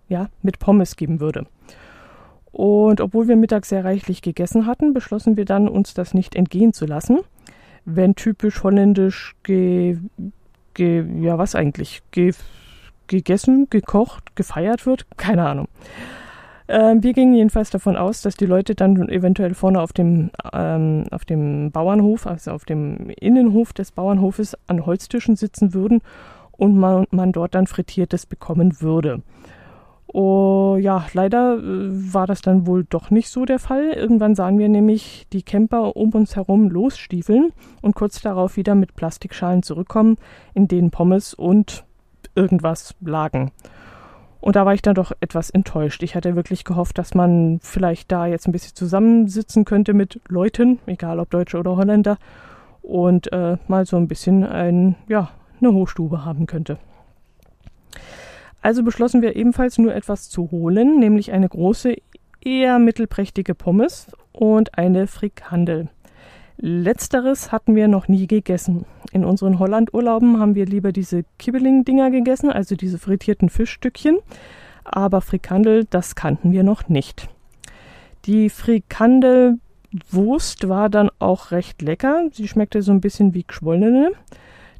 Ja, 0.09 0.27
mit 0.41 0.57
Pommes 0.57 0.95
geben 0.95 1.19
würde. 1.19 1.45
Und 2.51 2.99
obwohl 2.99 3.27
wir 3.27 3.35
mittags 3.35 3.69
sehr 3.69 3.85
reichlich 3.85 4.21
gegessen 4.21 4.65
hatten, 4.65 4.93
beschlossen 4.93 5.37
wir 5.37 5.45
dann, 5.45 5.67
uns 5.67 5.93
das 5.93 6.13
nicht 6.13 6.35
entgehen 6.35 6.73
zu 6.73 6.85
lassen. 6.85 7.19
Wenn 7.85 8.15
typisch 8.15 8.63
holländisch 8.63 9.35
ge, 9.43 9.97
ge 10.73 11.05
ja 11.19 11.37
was 11.37 11.53
eigentlich, 11.55 12.01
ge, 12.11 12.33
gegessen, 13.07 13.67
gekocht, 13.69 14.35
gefeiert 14.35 14.85
wird, 14.85 15.05
keine 15.17 15.45
Ahnung. 15.45 15.67
Ähm, 16.67 17.03
wir 17.03 17.13
gingen 17.13 17.33
jedenfalls 17.33 17.69
davon 17.69 17.97
aus, 17.97 18.21
dass 18.21 18.35
die 18.35 18.45
Leute 18.45 18.75
dann 18.75 19.09
eventuell 19.09 19.53
vorne 19.53 19.81
auf 19.81 19.93
dem, 19.93 20.31
ähm, 20.53 21.05
auf 21.11 21.25
dem 21.25 21.71
Bauernhof, 21.71 22.25
also 22.27 22.51
auf 22.51 22.65
dem 22.65 23.09
Innenhof 23.09 23.73
des 23.73 23.91
Bauernhofes 23.91 24.57
an 24.67 24.85
Holztischen 24.85 25.35
sitzen 25.35 25.73
würden 25.73 26.01
und 26.51 26.77
man, 26.77 27.05
man 27.11 27.31
dort 27.31 27.55
dann 27.55 27.67
Frittiertes 27.67 28.25
bekommen 28.25 28.81
würde. 28.81 29.21
Oh, 30.07 30.77
ja, 30.79 31.07
leider 31.13 31.57
äh, 31.57 32.13
war 32.13 32.27
das 32.27 32.41
dann 32.41 32.67
wohl 32.67 32.85
doch 32.87 33.09
nicht 33.09 33.29
so 33.29 33.45
der 33.45 33.57
Fall. 33.57 33.93
Irgendwann 33.93 34.35
sahen 34.35 34.59
wir 34.59 34.69
nämlich 34.69 35.25
die 35.33 35.41
Camper 35.41 35.95
um 35.95 36.11
uns 36.11 36.35
herum 36.35 36.69
losstiefeln 36.69 37.51
und 37.81 37.95
kurz 37.95 38.21
darauf 38.21 38.55
wieder 38.55 38.75
mit 38.75 38.95
Plastikschalen 38.95 39.63
zurückkommen, 39.63 40.17
in 40.53 40.67
denen 40.67 40.91
Pommes 40.91 41.33
und 41.33 41.83
irgendwas 42.35 42.93
lagen. 43.01 43.51
Und 44.43 44.57
da 44.57 44.65
war 44.65 44.73
ich 44.73 44.81
dann 44.81 44.95
doch 44.95 45.13
etwas 45.21 45.49
enttäuscht. 45.49 46.03
Ich 46.03 46.15
hatte 46.15 46.35
wirklich 46.35 46.65
gehofft, 46.65 46.97
dass 46.97 47.13
man 47.13 47.61
vielleicht 47.61 48.11
da 48.11 48.25
jetzt 48.25 48.45
ein 48.45 48.51
bisschen 48.51 48.75
zusammensitzen 48.75 49.63
könnte 49.63 49.93
mit 49.93 50.19
Leuten, 50.27 50.79
egal 50.85 51.21
ob 51.21 51.29
Deutsche 51.29 51.57
oder 51.57 51.77
Holländer, 51.77 52.17
und 52.81 53.31
äh, 53.31 53.55
mal 53.69 53.85
so 53.85 53.95
ein 53.95 54.09
bisschen 54.09 54.43
ein, 54.43 54.97
ja, 55.07 55.29
eine 55.61 55.71
Hochstube 55.71 56.25
haben 56.25 56.45
könnte. 56.45 56.77
Also 58.61 58.83
beschlossen 58.83 59.21
wir 59.21 59.37
ebenfalls 59.37 59.77
nur 59.77 59.95
etwas 59.95 60.29
zu 60.29 60.51
holen, 60.51 60.99
nämlich 60.99 61.31
eine 61.31 61.47
große, 61.47 61.95
eher 62.41 62.79
mittelprächtige 62.79 63.55
Pommes 63.55 64.07
und 64.33 64.77
eine 64.77 65.07
Frikandel. 65.07 65.87
Letzteres 66.57 67.51
hatten 67.51 67.75
wir 67.75 67.87
noch 67.87 68.07
nie 68.07 68.27
gegessen. 68.27 68.85
In 69.11 69.25
unseren 69.25 69.59
Hollandurlauben 69.59 70.39
haben 70.39 70.55
wir 70.55 70.65
lieber 70.65 70.91
diese 70.91 71.23
Kibbeling-Dinger 71.39 72.11
gegessen, 72.11 72.51
also 72.51 72.75
diese 72.75 72.97
frittierten 72.97 73.49
Fischstückchen. 73.49 74.19
Aber 74.83 75.21
Frikandel, 75.21 75.85
das 75.85 76.15
kannten 76.15 76.51
wir 76.51 76.63
noch 76.63 76.89
nicht. 76.89 77.29
Die 78.25 78.49
Frikandelwurst 78.49 80.69
war 80.69 80.89
dann 80.89 81.09
auch 81.19 81.51
recht 81.51 81.81
lecker. 81.81 82.29
Sie 82.31 82.47
schmeckte 82.47 82.81
so 82.81 82.91
ein 82.91 83.01
bisschen 83.01 83.33
wie 83.33 83.43
geschwollene, 83.43 84.11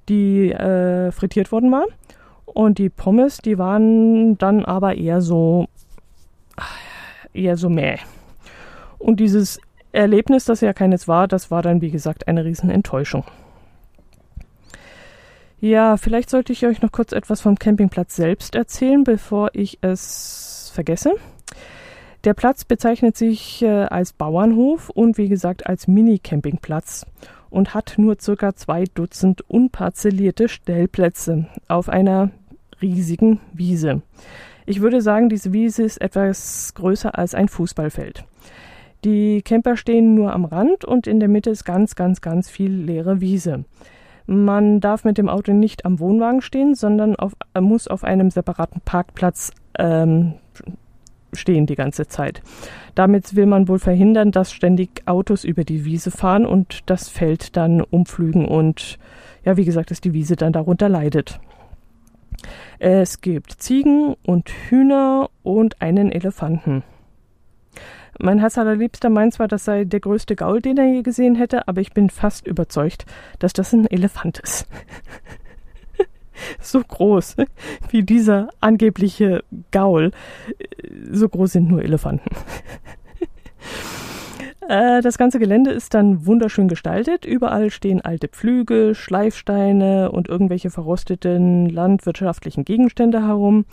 die 0.09 0.51
äh, 0.51 1.11
frittiert 1.11 1.51
worden 1.51 1.71
war. 1.71 1.85
Und 2.45 2.77
die 2.77 2.89
Pommes, 2.89 3.39
die 3.39 3.57
waren 3.57 4.37
dann 4.37 4.63
aber 4.63 4.95
eher 4.95 5.21
so, 5.21 5.67
eher 7.33 7.57
so 7.57 7.69
mäh. 7.69 7.97
Und 8.99 9.19
dieses 9.19 9.59
Erlebnis, 9.93 10.45
das 10.45 10.61
ja 10.61 10.73
keines 10.73 11.07
war, 11.07 11.27
das 11.27 11.51
war 11.51 11.61
dann, 11.61 11.81
wie 11.81 11.91
gesagt, 11.91 12.27
eine 12.27 12.43
Riesenenttäuschung. 12.43 13.23
Ja, 15.61 15.95
vielleicht 15.95 16.29
sollte 16.29 16.51
ich 16.51 16.65
euch 16.65 16.81
noch 16.81 16.91
kurz 16.91 17.13
etwas 17.13 17.39
vom 17.39 17.57
Campingplatz 17.57 18.17
selbst 18.17 18.55
erzählen, 18.55 19.05
bevor 19.05 19.51
ich 19.53 19.77
es 19.81 20.71
vergesse. 20.73 21.13
Der 22.25 22.33
Platz 22.33 22.65
bezeichnet 22.65 23.15
sich 23.15 23.61
äh, 23.61 23.83
als 23.83 24.13
Bauernhof 24.13 24.89
und 24.89 25.17
wie 25.17 25.29
gesagt 25.29 25.65
als 25.65 25.87
Mini-Campingplatz 25.87 27.05
und 27.49 27.73
hat 27.73 27.93
nur 27.97 28.17
circa 28.19 28.55
zwei 28.55 28.85
Dutzend 28.93 29.47
unparzellierte 29.49 30.49
Stellplätze 30.49 31.47
auf 31.67 31.87
einer 31.87 32.31
riesigen 32.81 33.39
Wiese. 33.53 34.01
Ich 34.65 34.81
würde 34.81 35.01
sagen, 35.01 35.29
diese 35.29 35.53
Wiese 35.53 35.83
ist 35.83 36.01
etwas 36.01 36.73
größer 36.75 37.17
als 37.17 37.35
ein 37.35 37.47
Fußballfeld. 37.47 38.25
Die 39.03 39.41
Camper 39.41 39.75
stehen 39.75 40.15
nur 40.15 40.33
am 40.33 40.45
Rand 40.45 40.85
und 40.85 41.07
in 41.07 41.19
der 41.19 41.29
Mitte 41.29 41.49
ist 41.49 41.65
ganz, 41.65 41.95
ganz, 41.95 42.21
ganz 42.21 42.49
viel 42.49 42.71
leere 42.71 43.19
Wiese. 43.19 43.65
Man 44.25 44.79
darf 44.79 45.03
mit 45.03 45.17
dem 45.17 45.27
Auto 45.27 45.51
nicht 45.51 45.85
am 45.85 45.99
Wohnwagen 45.99 46.41
stehen, 46.41 46.75
sondern 46.75 47.15
auf, 47.17 47.33
muss 47.59 47.89
auf 47.89 48.05
einem 48.05 48.29
separaten 48.29 48.81
Parkplatz 48.85 49.51
ähm, 49.77 50.35
stehen 51.33 51.65
die 51.65 51.75
ganze 51.75 52.07
Zeit. 52.07 52.41
Damit 52.95 53.35
will 53.35 53.45
man 53.45 53.67
wohl 53.67 53.79
verhindern, 53.79 54.31
dass 54.31 54.53
ständig 54.53 55.03
Autos 55.05 55.43
über 55.43 55.65
die 55.65 55.83
Wiese 55.83 56.11
fahren 56.11 56.45
und 56.45 56.89
das 56.89 57.09
Feld 57.09 57.57
dann 57.57 57.81
umflügen 57.81 58.45
und 58.45 58.97
ja, 59.43 59.57
wie 59.57 59.65
gesagt, 59.65 59.91
dass 59.91 59.99
die 59.99 60.13
Wiese 60.13 60.37
dann 60.37 60.53
darunter 60.53 60.87
leidet. 60.87 61.39
Es 62.79 63.19
gibt 63.19 63.51
Ziegen 63.51 64.15
und 64.25 64.49
Hühner 64.49 65.29
und 65.43 65.81
einen 65.81 66.11
Elefanten. 66.11 66.83
Mein 68.19 68.39
Herz 68.39 68.57
allerliebster 68.57 69.09
meint 69.09 69.33
zwar, 69.33 69.47
das 69.47 69.65
sei 69.65 69.85
der 69.85 69.99
größte 69.99 70.35
Gaul, 70.35 70.61
den 70.61 70.77
er 70.77 70.85
je 70.85 71.01
gesehen 71.01 71.35
hätte, 71.35 71.67
aber 71.67 71.81
ich 71.81 71.93
bin 71.93 72.09
fast 72.09 72.45
überzeugt, 72.47 73.05
dass 73.39 73.53
das 73.53 73.73
ein 73.73 73.87
Elefant 73.87 74.39
ist. 74.39 74.67
so 76.61 76.81
groß 76.81 77.37
wie 77.89 78.03
dieser 78.03 78.49
angebliche 78.59 79.43
Gaul. 79.71 80.11
So 81.11 81.27
groß 81.27 81.53
sind 81.53 81.69
nur 81.69 81.83
Elefanten. 81.83 82.29
Äh, 84.69 85.01
das 85.01 85.17
ganze 85.17 85.39
Gelände 85.39 85.71
ist 85.71 85.93
dann 85.93 86.25
wunderschön 86.25 86.69
gestaltet. 86.69 87.25
Überall 87.25 87.69
stehen 87.69 87.99
alte 87.99 88.29
Pflüge, 88.29 88.95
Schleifsteine 88.95 90.09
und 90.11 90.29
irgendwelche 90.29 90.69
verrosteten 90.69 91.67
landwirtschaftlichen 91.69 92.63
Gegenstände 92.63 93.27
herum. 93.27 93.65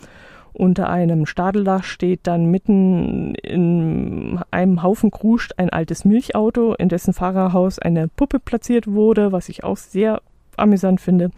Unter 0.53 0.89
einem 0.89 1.25
Stadeldach 1.25 1.83
steht 1.83 2.21
dann 2.23 2.45
mitten 2.45 3.35
in 3.35 4.39
einem 4.51 4.83
Haufen 4.83 5.11
kruscht 5.11 5.53
ein 5.57 5.69
altes 5.69 6.03
Milchauto, 6.03 6.73
in 6.73 6.89
dessen 6.89 7.13
Fahrerhaus 7.13 7.79
eine 7.79 8.07
Puppe 8.09 8.39
platziert 8.39 8.87
wurde, 8.87 9.31
was 9.31 9.49
ich 9.49 9.63
auch 9.63 9.77
sehr 9.77 10.21
amüsant 10.57 10.99
finde. 10.99 11.31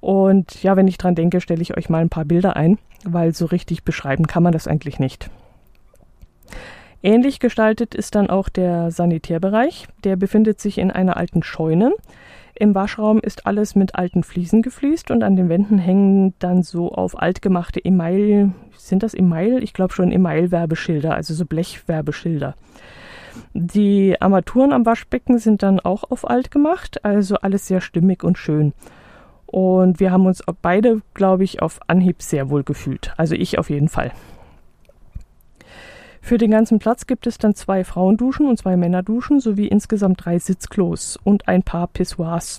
Und 0.00 0.62
ja, 0.62 0.76
wenn 0.76 0.88
ich 0.88 0.98
dran 0.98 1.14
denke, 1.14 1.40
stelle 1.40 1.62
ich 1.62 1.76
euch 1.76 1.88
mal 1.88 2.00
ein 2.00 2.08
paar 2.10 2.24
Bilder 2.24 2.56
ein, 2.56 2.78
weil 3.04 3.34
so 3.34 3.46
richtig 3.46 3.84
beschreiben 3.84 4.26
kann 4.26 4.42
man 4.42 4.52
das 4.52 4.66
eigentlich 4.66 4.98
nicht. 4.98 5.30
Ähnlich 7.02 7.40
gestaltet 7.40 7.94
ist 7.94 8.14
dann 8.14 8.30
auch 8.30 8.48
der 8.48 8.90
Sanitärbereich. 8.90 9.86
Der 10.04 10.16
befindet 10.16 10.60
sich 10.60 10.78
in 10.78 10.90
einer 10.90 11.16
alten 11.16 11.42
Scheune. 11.42 11.92
Im 12.58 12.74
Waschraum 12.74 13.18
ist 13.20 13.46
alles 13.46 13.74
mit 13.74 13.96
alten 13.96 14.22
Fliesen 14.22 14.62
gefliest 14.62 15.10
und 15.10 15.22
an 15.22 15.36
den 15.36 15.50
Wänden 15.50 15.76
hängen 15.78 16.32
dann 16.38 16.62
so 16.62 16.90
auf 16.90 17.20
altgemachte 17.20 17.84
Email, 17.84 18.52
sind 18.78 19.02
das 19.02 19.12
Email? 19.12 19.62
Ich 19.62 19.74
glaube 19.74 19.92
schon 19.92 20.10
Email-Werbeschilder, 20.10 21.14
also 21.14 21.34
so 21.34 21.44
Blechwerbeschilder. 21.44 22.54
Die 23.52 24.20
Armaturen 24.22 24.72
am 24.72 24.86
Waschbecken 24.86 25.38
sind 25.38 25.62
dann 25.62 25.80
auch 25.80 26.04
auf 26.10 26.28
alt 26.28 26.50
gemacht, 26.50 27.04
also 27.04 27.36
alles 27.36 27.66
sehr 27.66 27.82
stimmig 27.82 28.24
und 28.24 28.38
schön. 28.38 28.72
Und 29.44 30.00
wir 30.00 30.10
haben 30.10 30.24
uns 30.24 30.42
beide, 30.62 31.02
glaube 31.12 31.44
ich, 31.44 31.60
auf 31.60 31.80
Anhieb 31.88 32.22
sehr 32.22 32.48
wohl 32.48 32.64
gefühlt. 32.64 33.12
Also 33.18 33.34
ich 33.34 33.58
auf 33.58 33.68
jeden 33.68 33.88
Fall. 33.90 34.12
Für 36.26 36.38
den 36.38 36.50
ganzen 36.50 36.80
Platz 36.80 37.06
gibt 37.06 37.28
es 37.28 37.38
dann 37.38 37.54
zwei 37.54 37.84
Frauenduschen 37.84 38.48
und 38.48 38.58
zwei 38.58 38.76
Männerduschen 38.76 39.38
sowie 39.38 39.68
insgesamt 39.68 40.24
drei 40.24 40.40
Sitzklos 40.40 41.16
und 41.22 41.46
ein 41.46 41.62
paar 41.62 41.86
Pissoirs. 41.86 42.58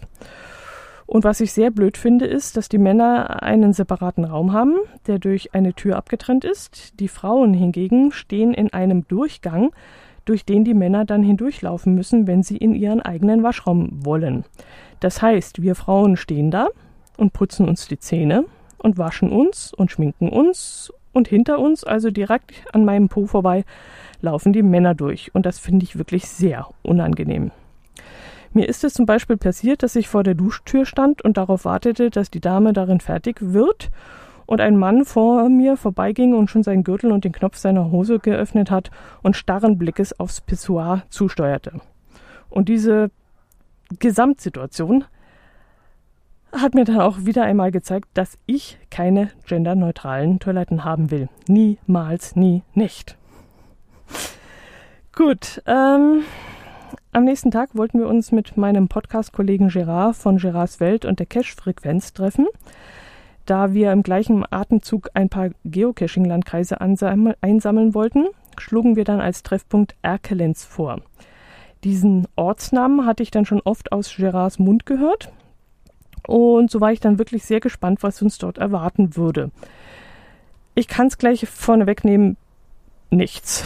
Und 1.05 1.25
was 1.25 1.41
ich 1.41 1.51
sehr 1.51 1.69
blöd 1.69 1.97
finde, 1.97 2.27
ist, 2.27 2.55
dass 2.55 2.69
die 2.69 2.77
Männer 2.77 3.43
einen 3.43 3.73
separaten 3.73 4.23
Raum 4.23 4.53
haben, 4.53 4.75
der 5.07 5.19
durch 5.19 5.53
eine 5.53 5.73
Tür 5.73 5.97
abgetrennt 5.97 6.45
ist. 6.45 6.97
Die 7.01 7.09
Frauen 7.09 7.53
hingegen 7.53 8.13
stehen 8.13 8.53
in 8.53 8.71
einem 8.71 9.05
Durchgang, 9.09 9.71
durch 10.23 10.45
den 10.45 10.63
die 10.63 10.73
Männer 10.73 11.03
dann 11.03 11.21
hindurchlaufen 11.21 11.93
müssen, 11.93 12.25
wenn 12.25 12.43
sie 12.43 12.55
in 12.55 12.73
ihren 12.73 13.01
eigenen 13.01 13.43
Waschraum 13.43 13.89
wollen. 14.05 14.45
Das 15.01 15.21
heißt, 15.21 15.61
wir 15.61 15.75
Frauen 15.75 16.15
stehen 16.15 16.51
da 16.51 16.69
und 17.17 17.33
putzen 17.33 17.67
uns 17.67 17.85
die 17.89 17.99
Zähne 17.99 18.45
und 18.77 18.97
waschen 18.97 19.29
uns 19.29 19.73
und 19.73 19.91
schminken 19.91 20.29
uns 20.29 20.93
und 21.17 21.27
hinter 21.27 21.59
uns, 21.59 21.83
also 21.83 22.11
direkt 22.11 22.63
an 22.73 22.85
meinem 22.85 23.09
Po 23.09 23.25
vorbei, 23.25 23.65
laufen 24.21 24.53
die 24.53 24.63
Männer 24.63 24.95
durch. 24.95 25.33
Und 25.35 25.45
das 25.45 25.59
finde 25.59 25.83
ich 25.83 25.97
wirklich 25.97 26.27
sehr 26.27 26.67
unangenehm. 26.83 27.51
Mir 28.53 28.69
ist 28.69 28.83
es 28.83 28.93
zum 28.93 29.05
Beispiel 29.05 29.37
passiert, 29.37 29.83
dass 29.83 29.95
ich 29.95 30.07
vor 30.07 30.23
der 30.23 30.35
Duschtür 30.35 30.85
stand 30.85 31.21
und 31.23 31.37
darauf 31.37 31.65
wartete, 31.65 32.09
dass 32.09 32.31
die 32.31 32.39
Dame 32.39 32.71
darin 32.71 33.01
fertig 33.01 33.37
wird 33.41 33.89
und 34.45 34.61
ein 34.61 34.77
Mann 34.77 35.05
vor 35.05 35.49
mir 35.49 35.75
vorbeiging 35.75 36.33
und 36.33 36.49
schon 36.49 36.63
seinen 36.63 36.83
Gürtel 36.83 37.11
und 37.11 37.25
den 37.25 37.33
Knopf 37.33 37.57
seiner 37.57 37.91
Hose 37.91 38.19
geöffnet 38.19 38.71
hat 38.71 38.89
und 39.21 39.35
starren 39.35 39.77
Blickes 39.77 40.17
aufs 40.19 40.41
Pissoir 40.41 41.03
zusteuerte. 41.09 41.81
Und 42.49 42.69
diese 42.69 43.11
Gesamtsituation 43.99 45.03
hat 46.51 46.73
mir 46.73 46.85
dann 46.85 46.99
auch 46.99 47.25
wieder 47.25 47.43
einmal 47.43 47.71
gezeigt, 47.71 48.09
dass 48.13 48.37
ich 48.45 48.77
keine 48.89 49.29
genderneutralen 49.47 50.39
Toiletten 50.39 50.83
haben 50.83 51.11
will. 51.11 51.29
Niemals, 51.47 52.35
nie, 52.35 52.63
nicht. 52.73 53.17
Gut, 55.15 55.61
ähm, 55.65 56.21
am 57.11 57.23
nächsten 57.23 57.51
Tag 57.51 57.75
wollten 57.75 57.99
wir 57.99 58.07
uns 58.07 58.31
mit 58.31 58.55
meinem 58.57 58.87
Podcast-Kollegen 58.87 59.69
Gerard 59.69 60.15
von 60.15 60.37
Gerards 60.37 60.79
Welt 60.79 61.05
und 61.05 61.19
der 61.19 61.25
Cache-Frequenz 61.25 62.13
treffen. 62.13 62.47
Da 63.45 63.73
wir 63.73 63.91
im 63.91 64.03
gleichen 64.03 64.45
Atemzug 64.49 65.09
ein 65.13 65.29
paar 65.29 65.49
Geocaching-Landkreise 65.63 66.79
einsammeln 66.79 67.93
wollten, 67.93 68.27
schlugen 68.57 68.95
wir 68.95 69.05
dann 69.05 69.21
als 69.21 69.41
Treffpunkt 69.41 69.95
Erkelenz 70.01 70.65
vor. 70.65 71.01
Diesen 71.83 72.27
Ortsnamen 72.35 73.05
hatte 73.05 73.23
ich 73.23 73.31
dann 73.31 73.45
schon 73.45 73.61
oft 73.61 73.91
aus 73.91 74.15
Gerards 74.15 74.59
Mund 74.59 74.85
gehört 74.85 75.31
und 76.27 76.69
so 76.69 76.81
war 76.81 76.91
ich 76.91 76.99
dann 76.99 77.17
wirklich 77.17 77.43
sehr 77.45 77.59
gespannt, 77.59 78.03
was 78.03 78.21
uns 78.21 78.37
dort 78.37 78.57
erwarten 78.57 79.15
würde. 79.15 79.51
Ich 80.75 80.87
kann 80.87 81.07
es 81.07 81.17
gleich 81.17 81.47
vorneweg 81.47 82.03
nehmen, 82.03 82.37
nichts. 83.09 83.63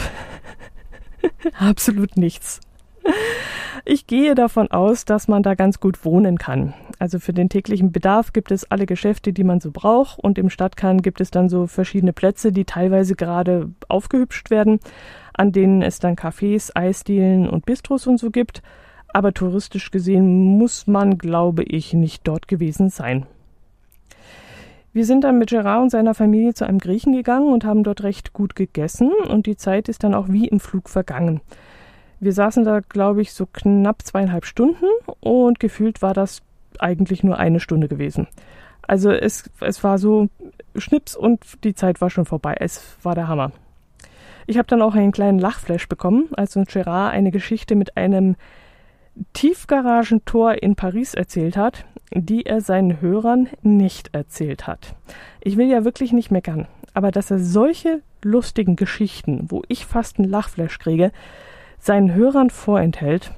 Absolut 1.58 2.16
nichts. 2.16 2.60
Ich 3.84 4.06
gehe 4.06 4.34
davon 4.36 4.70
aus, 4.70 5.04
dass 5.04 5.26
man 5.26 5.42
da 5.42 5.54
ganz 5.54 5.80
gut 5.80 6.04
wohnen 6.04 6.38
kann. 6.38 6.72
Also 7.00 7.18
für 7.18 7.32
den 7.32 7.48
täglichen 7.48 7.90
Bedarf 7.90 8.32
gibt 8.32 8.52
es 8.52 8.70
alle 8.70 8.86
Geschäfte, 8.86 9.32
die 9.32 9.42
man 9.42 9.60
so 9.60 9.72
braucht 9.72 10.20
und 10.20 10.38
im 10.38 10.50
Stadtkern 10.50 11.02
gibt 11.02 11.20
es 11.20 11.32
dann 11.32 11.48
so 11.48 11.66
verschiedene 11.66 12.12
Plätze, 12.12 12.52
die 12.52 12.64
teilweise 12.64 13.16
gerade 13.16 13.70
aufgehübscht 13.88 14.50
werden, 14.50 14.78
an 15.34 15.50
denen 15.50 15.82
es 15.82 15.98
dann 15.98 16.14
Cafés, 16.14 16.70
Eisdielen 16.76 17.48
und 17.48 17.66
Bistros 17.66 18.06
und 18.06 18.18
so 18.18 18.30
gibt 18.30 18.62
aber 19.12 19.32
touristisch 19.32 19.90
gesehen 19.90 20.58
muss 20.58 20.86
man, 20.86 21.18
glaube 21.18 21.62
ich, 21.62 21.94
nicht 21.94 22.26
dort 22.26 22.48
gewesen 22.48 22.90
sein. 22.90 23.26
Wir 24.92 25.06
sind 25.06 25.24
dann 25.24 25.38
mit 25.38 25.50
Gerard 25.50 25.82
und 25.82 25.90
seiner 25.90 26.14
Familie 26.14 26.52
zu 26.52 26.66
einem 26.66 26.78
Griechen 26.78 27.14
gegangen 27.14 27.50
und 27.50 27.64
haben 27.64 27.82
dort 27.82 28.02
recht 28.02 28.34
gut 28.34 28.54
gegessen 28.54 29.10
und 29.28 29.46
die 29.46 29.56
Zeit 29.56 29.88
ist 29.88 30.04
dann 30.04 30.14
auch 30.14 30.28
wie 30.28 30.48
im 30.48 30.60
Flug 30.60 30.90
vergangen. 30.90 31.40
Wir 32.20 32.32
saßen 32.32 32.64
da, 32.64 32.80
glaube 32.80 33.22
ich, 33.22 33.32
so 33.32 33.46
knapp 33.46 34.02
zweieinhalb 34.02 34.44
Stunden 34.44 34.84
und 35.20 35.60
gefühlt 35.60 36.02
war 36.02 36.12
das 36.12 36.42
eigentlich 36.78 37.24
nur 37.24 37.38
eine 37.38 37.58
Stunde 37.58 37.88
gewesen. 37.88 38.28
Also 38.86 39.10
es, 39.10 39.48
es 39.60 39.82
war 39.82 39.98
so 39.98 40.28
Schnips 40.76 41.16
und 41.16 41.40
die 41.64 41.74
Zeit 41.74 42.00
war 42.00 42.10
schon 42.10 42.26
vorbei. 42.26 42.56
Es 42.60 42.96
war 43.02 43.14
der 43.14 43.28
Hammer. 43.28 43.52
Ich 44.46 44.58
habe 44.58 44.68
dann 44.68 44.82
auch 44.82 44.94
einen 44.94 45.12
kleinen 45.12 45.38
Lachflash 45.38 45.88
bekommen, 45.88 46.28
als 46.36 46.56
uns 46.56 46.72
Gerard 46.72 47.14
eine 47.14 47.30
Geschichte 47.30 47.76
mit 47.76 47.96
einem 47.96 48.36
Tiefgaragentor 49.32 50.62
in 50.62 50.74
Paris 50.74 51.14
erzählt 51.14 51.56
hat, 51.56 51.84
die 52.14 52.46
er 52.46 52.60
seinen 52.60 53.00
Hörern 53.00 53.48
nicht 53.62 54.14
erzählt 54.14 54.66
hat. 54.66 54.94
Ich 55.40 55.56
will 55.56 55.68
ja 55.68 55.84
wirklich 55.84 56.12
nicht 56.12 56.30
meckern, 56.30 56.66
aber 56.94 57.10
dass 57.10 57.30
er 57.30 57.38
solche 57.38 58.02
lustigen 58.22 58.76
Geschichten, 58.76 59.46
wo 59.48 59.62
ich 59.68 59.86
fast 59.86 60.18
einen 60.18 60.28
Lachflash 60.28 60.78
kriege, 60.78 61.12
seinen 61.78 62.14
Hörern 62.14 62.50
vorenthält, 62.50 63.32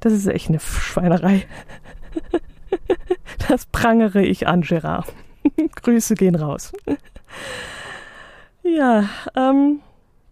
das 0.00 0.12
ist 0.12 0.26
echt 0.26 0.48
eine 0.48 0.60
Schweinerei. 0.60 1.46
Das 3.48 3.66
prangere 3.66 4.22
ich 4.22 4.46
an, 4.46 4.60
Gerard. 4.60 5.12
Grüße 5.82 6.14
gehen 6.14 6.36
raus. 6.36 6.72
Ja, 8.62 9.08
ähm, 9.34 9.80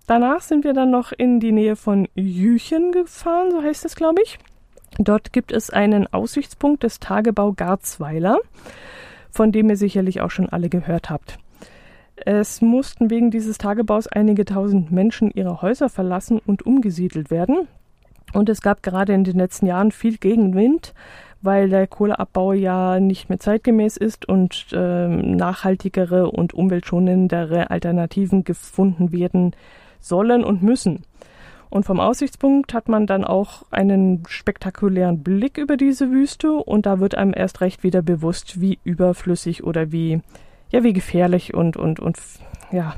danach 0.07 0.40
sind 0.42 0.62
wir 0.62 0.73
dann 0.73 0.90
noch 0.90 1.11
in 1.11 1.40
die 1.40 1.51
Nähe 1.51 1.75
von 1.75 2.07
Jüchen 2.14 2.92
gefahren, 2.92 3.51
so 3.51 3.62
heißt 3.62 3.85
es, 3.85 3.97
glaube 3.97 4.23
ich. 4.23 4.38
Dort 4.96 5.33
gibt 5.33 5.53
es 5.53 5.70
einen 5.70 6.07
Aussichtspunkt 6.12 6.83
des 6.83 7.01
Tagebau 7.01 7.53
Garzweiler, 7.53 8.38
von 9.31 9.53
dem 9.53 9.68
ihr 9.70 9.77
sicherlich 9.77 10.20
auch 10.20 10.31
schon 10.31 10.48
alle 10.48 10.68
gehört 10.68 11.11
habt. 11.11 11.38
Es 12.16 12.61
mussten 12.61 13.11
wegen 13.11 13.31
dieses 13.31 13.59
Tagebaus 13.59 14.09
einige 14.09 14.44
tausend 14.44 14.90
Menschen 14.90 15.31
ihre 15.31 15.62
Häuser 15.62 15.88
verlassen 15.88 16.40
und 16.44 16.66
umgesiedelt 16.66 17.31
werden. 17.31 17.68
Und 18.33 18.48
es 18.48 18.61
gab 18.61 18.83
gerade 18.83 19.12
in 19.12 19.24
den 19.24 19.38
letzten 19.38 19.66
Jahren 19.66 19.92
viel 19.92 20.18
Gegenwind, 20.18 20.94
weil 21.40 21.68
der 21.68 21.87
Kohleabbau 21.87 22.53
ja 22.53 22.98
nicht 22.98 23.29
mehr 23.29 23.38
zeitgemäß 23.38 23.96
ist 23.96 24.29
und 24.29 24.66
äh, 24.72 25.09
nachhaltigere 25.09 26.31
und 26.31 26.53
umweltschonendere 26.53 27.70
Alternativen 27.70 28.44
gefunden 28.44 29.12
werden 29.12 29.55
sollen 30.01 30.44
und 30.44 30.62
müssen. 30.62 31.05
Und 31.70 31.85
vom 31.85 32.00
Aussichtspunkt 32.00 32.72
hat 32.72 32.88
man 32.88 33.07
dann 33.07 33.24
auch 33.24 33.64
einen 33.70 34.22
spektakulären 34.26 35.22
Blick 35.22 35.59
über 35.59 35.76
diese 35.76 36.11
Wüste 36.11 36.52
und 36.52 36.87
da 36.87 36.98
wird 36.98 37.14
einem 37.14 37.35
erst 37.37 37.61
recht 37.61 37.83
wieder 37.83 38.02
bewusst, 38.02 38.61
wie 38.61 38.78
überflüssig 38.85 39.64
oder 39.64 39.92
wie, 39.92 40.20
ja, 40.70 40.83
wie 40.83 40.92
gefährlich 40.92 41.54
und, 41.54 41.76
und, 41.76 42.00
und, 42.00 42.16
ja, 42.72 42.94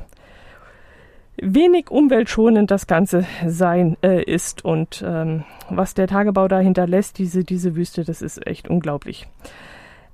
wenig 1.42 1.90
umweltschonend 1.90 2.70
das 2.70 2.86
Ganze 2.86 3.24
sein 3.46 3.96
äh, 4.02 4.22
ist 4.22 4.64
und 4.64 5.02
ähm, 5.06 5.44
was 5.68 5.94
der 5.94 6.06
Tagebau 6.06 6.48
da 6.48 6.58
hinterlässt, 6.58 7.18
diese, 7.18 7.44
diese 7.44 7.76
Wüste, 7.76 8.04
das 8.04 8.22
ist 8.22 8.46
echt 8.46 8.68
unglaublich. 8.68 9.26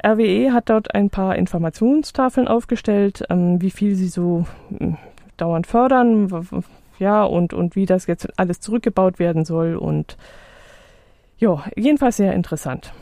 RWE 0.04 0.52
hat 0.52 0.68
dort 0.70 0.94
ein 0.94 1.10
paar 1.10 1.36
Informationstafeln 1.36 2.48
aufgestellt, 2.48 3.24
ähm, 3.28 3.60
wie 3.60 3.70
viel 3.70 3.96
sie 3.96 4.08
so 4.08 4.46
äh, 4.78 4.92
dauernd 5.36 5.66
fördern, 5.66 6.30
ja, 6.98 7.24
und, 7.24 7.52
und 7.52 7.76
wie 7.76 7.86
das 7.86 8.06
jetzt 8.06 8.38
alles 8.38 8.60
zurückgebaut 8.60 9.18
werden 9.18 9.44
soll 9.44 9.76
und 9.76 10.16
ja, 11.38 11.64
jedenfalls 11.76 12.16
sehr 12.16 12.32
interessant. 12.32 12.92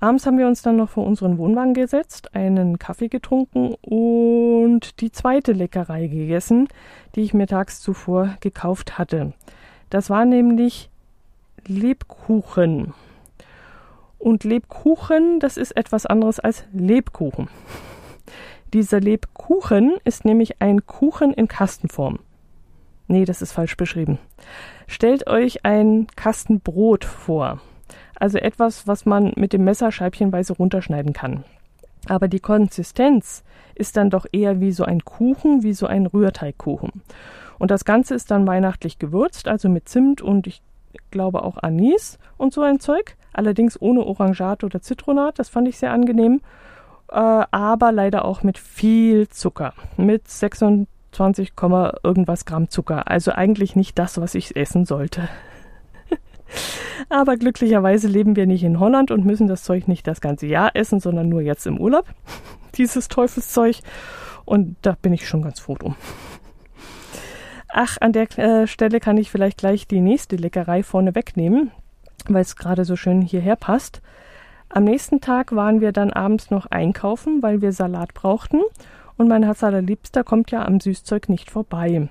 Abends 0.00 0.26
haben 0.26 0.38
wir 0.38 0.46
uns 0.46 0.62
dann 0.62 0.76
noch 0.76 0.90
vor 0.90 1.06
unseren 1.06 1.38
Wohnwagen 1.38 1.74
gesetzt, 1.74 2.34
einen 2.34 2.78
Kaffee 2.78 3.08
getrunken 3.08 3.74
und 3.80 5.00
die 5.00 5.12
zweite 5.12 5.52
Leckerei 5.52 6.08
gegessen, 6.08 6.68
die 7.14 7.22
ich 7.22 7.34
mir 7.34 7.46
tags 7.46 7.80
zuvor 7.80 8.36
gekauft 8.40 8.98
hatte. 8.98 9.32
Das 9.90 10.10
war 10.10 10.24
nämlich 10.24 10.90
Lebkuchen. 11.66 12.94
Und 14.18 14.44
Lebkuchen, 14.44 15.40
das 15.40 15.56
ist 15.56 15.76
etwas 15.76 16.06
anderes 16.06 16.38
als 16.38 16.64
Lebkuchen. 16.72 17.48
Dieser 18.72 19.00
Lebkuchen 19.00 19.98
ist 20.04 20.24
nämlich 20.24 20.62
ein 20.62 20.86
Kuchen 20.86 21.34
in 21.34 21.46
Kastenform. 21.46 22.20
Nee, 23.06 23.26
das 23.26 23.42
ist 23.42 23.52
falsch 23.52 23.76
beschrieben. 23.76 24.18
Stellt 24.86 25.26
euch 25.26 25.66
ein 25.66 26.06
Kastenbrot 26.16 27.04
vor. 27.04 27.60
Also 28.18 28.38
etwas, 28.38 28.86
was 28.86 29.04
man 29.04 29.32
mit 29.36 29.52
dem 29.52 29.64
Messer 29.64 29.92
scheibchenweise 29.92 30.54
runterschneiden 30.54 31.12
kann. 31.12 31.44
Aber 32.06 32.28
die 32.28 32.40
Konsistenz 32.40 33.44
ist 33.74 33.96
dann 33.96 34.08
doch 34.08 34.24
eher 34.32 34.60
wie 34.60 34.72
so 34.72 34.84
ein 34.84 35.04
Kuchen, 35.04 35.62
wie 35.62 35.74
so 35.74 35.86
ein 35.86 36.06
Rührteigkuchen. 36.06 37.02
Und 37.58 37.70
das 37.70 37.84
Ganze 37.84 38.14
ist 38.14 38.30
dann 38.30 38.46
weihnachtlich 38.46 38.98
gewürzt, 38.98 39.48
also 39.48 39.68
mit 39.68 39.88
Zimt 39.88 40.22
und 40.22 40.46
ich 40.46 40.62
glaube 41.10 41.42
auch 41.42 41.58
Anis 41.58 42.18
und 42.38 42.54
so 42.54 42.62
ein 42.62 42.80
Zeug. 42.80 43.16
Allerdings 43.34 43.80
ohne 43.80 44.04
Orangat 44.04 44.64
oder 44.64 44.80
Zitronat, 44.80 45.38
das 45.38 45.48
fand 45.48 45.68
ich 45.68 45.78
sehr 45.78 45.92
angenehm 45.92 46.40
äh, 47.12 47.44
aber 47.50 47.92
leider 47.92 48.24
auch 48.24 48.42
mit 48.42 48.58
viel 48.58 49.28
Zucker. 49.28 49.74
Mit 49.96 50.28
26, 50.28 51.52
irgendwas 52.02 52.44
Gramm 52.46 52.70
Zucker. 52.70 53.08
Also 53.08 53.32
eigentlich 53.32 53.76
nicht 53.76 53.98
das, 53.98 54.18
was 54.20 54.34
ich 54.34 54.56
essen 54.56 54.86
sollte. 54.86 55.28
aber 57.10 57.36
glücklicherweise 57.36 58.08
leben 58.08 58.34
wir 58.34 58.46
nicht 58.46 58.64
in 58.64 58.80
Holland 58.80 59.10
und 59.10 59.26
müssen 59.26 59.46
das 59.46 59.62
Zeug 59.62 59.88
nicht 59.88 60.06
das 60.06 60.20
ganze 60.22 60.46
Jahr 60.46 60.74
essen, 60.74 61.00
sondern 61.00 61.28
nur 61.28 61.42
jetzt 61.42 61.66
im 61.66 61.78
Urlaub. 61.78 62.06
Dieses 62.76 63.08
Teufelszeug. 63.08 63.76
Und 64.46 64.76
da 64.82 64.96
bin 65.00 65.12
ich 65.12 65.28
schon 65.28 65.42
ganz 65.42 65.60
froh 65.60 65.76
drum. 65.76 65.96
Ach, 67.68 67.98
an 68.00 68.12
der 68.12 68.38
äh, 68.38 68.66
Stelle 68.66 69.00
kann 69.00 69.18
ich 69.18 69.30
vielleicht 69.30 69.58
gleich 69.58 69.86
die 69.86 70.00
nächste 70.00 70.36
Leckerei 70.36 70.82
vorne 70.82 71.14
wegnehmen, 71.14 71.70
weil 72.26 72.42
es 72.42 72.56
gerade 72.56 72.84
so 72.84 72.96
schön 72.96 73.22
hierher 73.22 73.56
passt. 73.56 74.02
Am 74.74 74.84
nächsten 74.84 75.20
Tag 75.20 75.54
waren 75.54 75.82
wir 75.82 75.92
dann 75.92 76.14
abends 76.14 76.50
noch 76.50 76.64
einkaufen, 76.64 77.42
weil 77.42 77.60
wir 77.60 77.72
Salat 77.72 78.14
brauchten. 78.14 78.62
Und 79.18 79.28
mein 79.28 79.42
Herz 79.42 79.62
allerliebster 79.62 80.24
kommt 80.24 80.50
ja 80.50 80.64
am 80.64 80.80
Süßzeug 80.80 81.28
nicht 81.28 81.50
vorbei. 81.50 82.08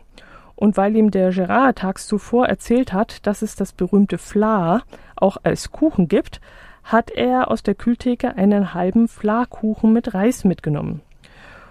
Und 0.55 0.77
weil 0.77 0.95
ihm 0.95 1.09
der 1.09 1.31
Gerard 1.31 1.79
tags 1.79 2.05
zuvor 2.05 2.45
erzählt 2.45 2.93
hat, 2.93 3.25
dass 3.25 3.41
es 3.41 3.55
das 3.55 3.73
berühmte 3.73 4.19
Fla 4.19 4.83
auch 5.15 5.37
als 5.41 5.71
Kuchen 5.71 6.07
gibt, 6.07 6.39
hat 6.83 7.09
er 7.09 7.49
aus 7.49 7.63
der 7.63 7.73
Kühltheke 7.73 8.35
einen 8.35 8.75
halben 8.75 9.07
Fla-Kuchen 9.07 9.91
mit 9.91 10.13
Reis 10.13 10.43
mitgenommen. 10.43 11.01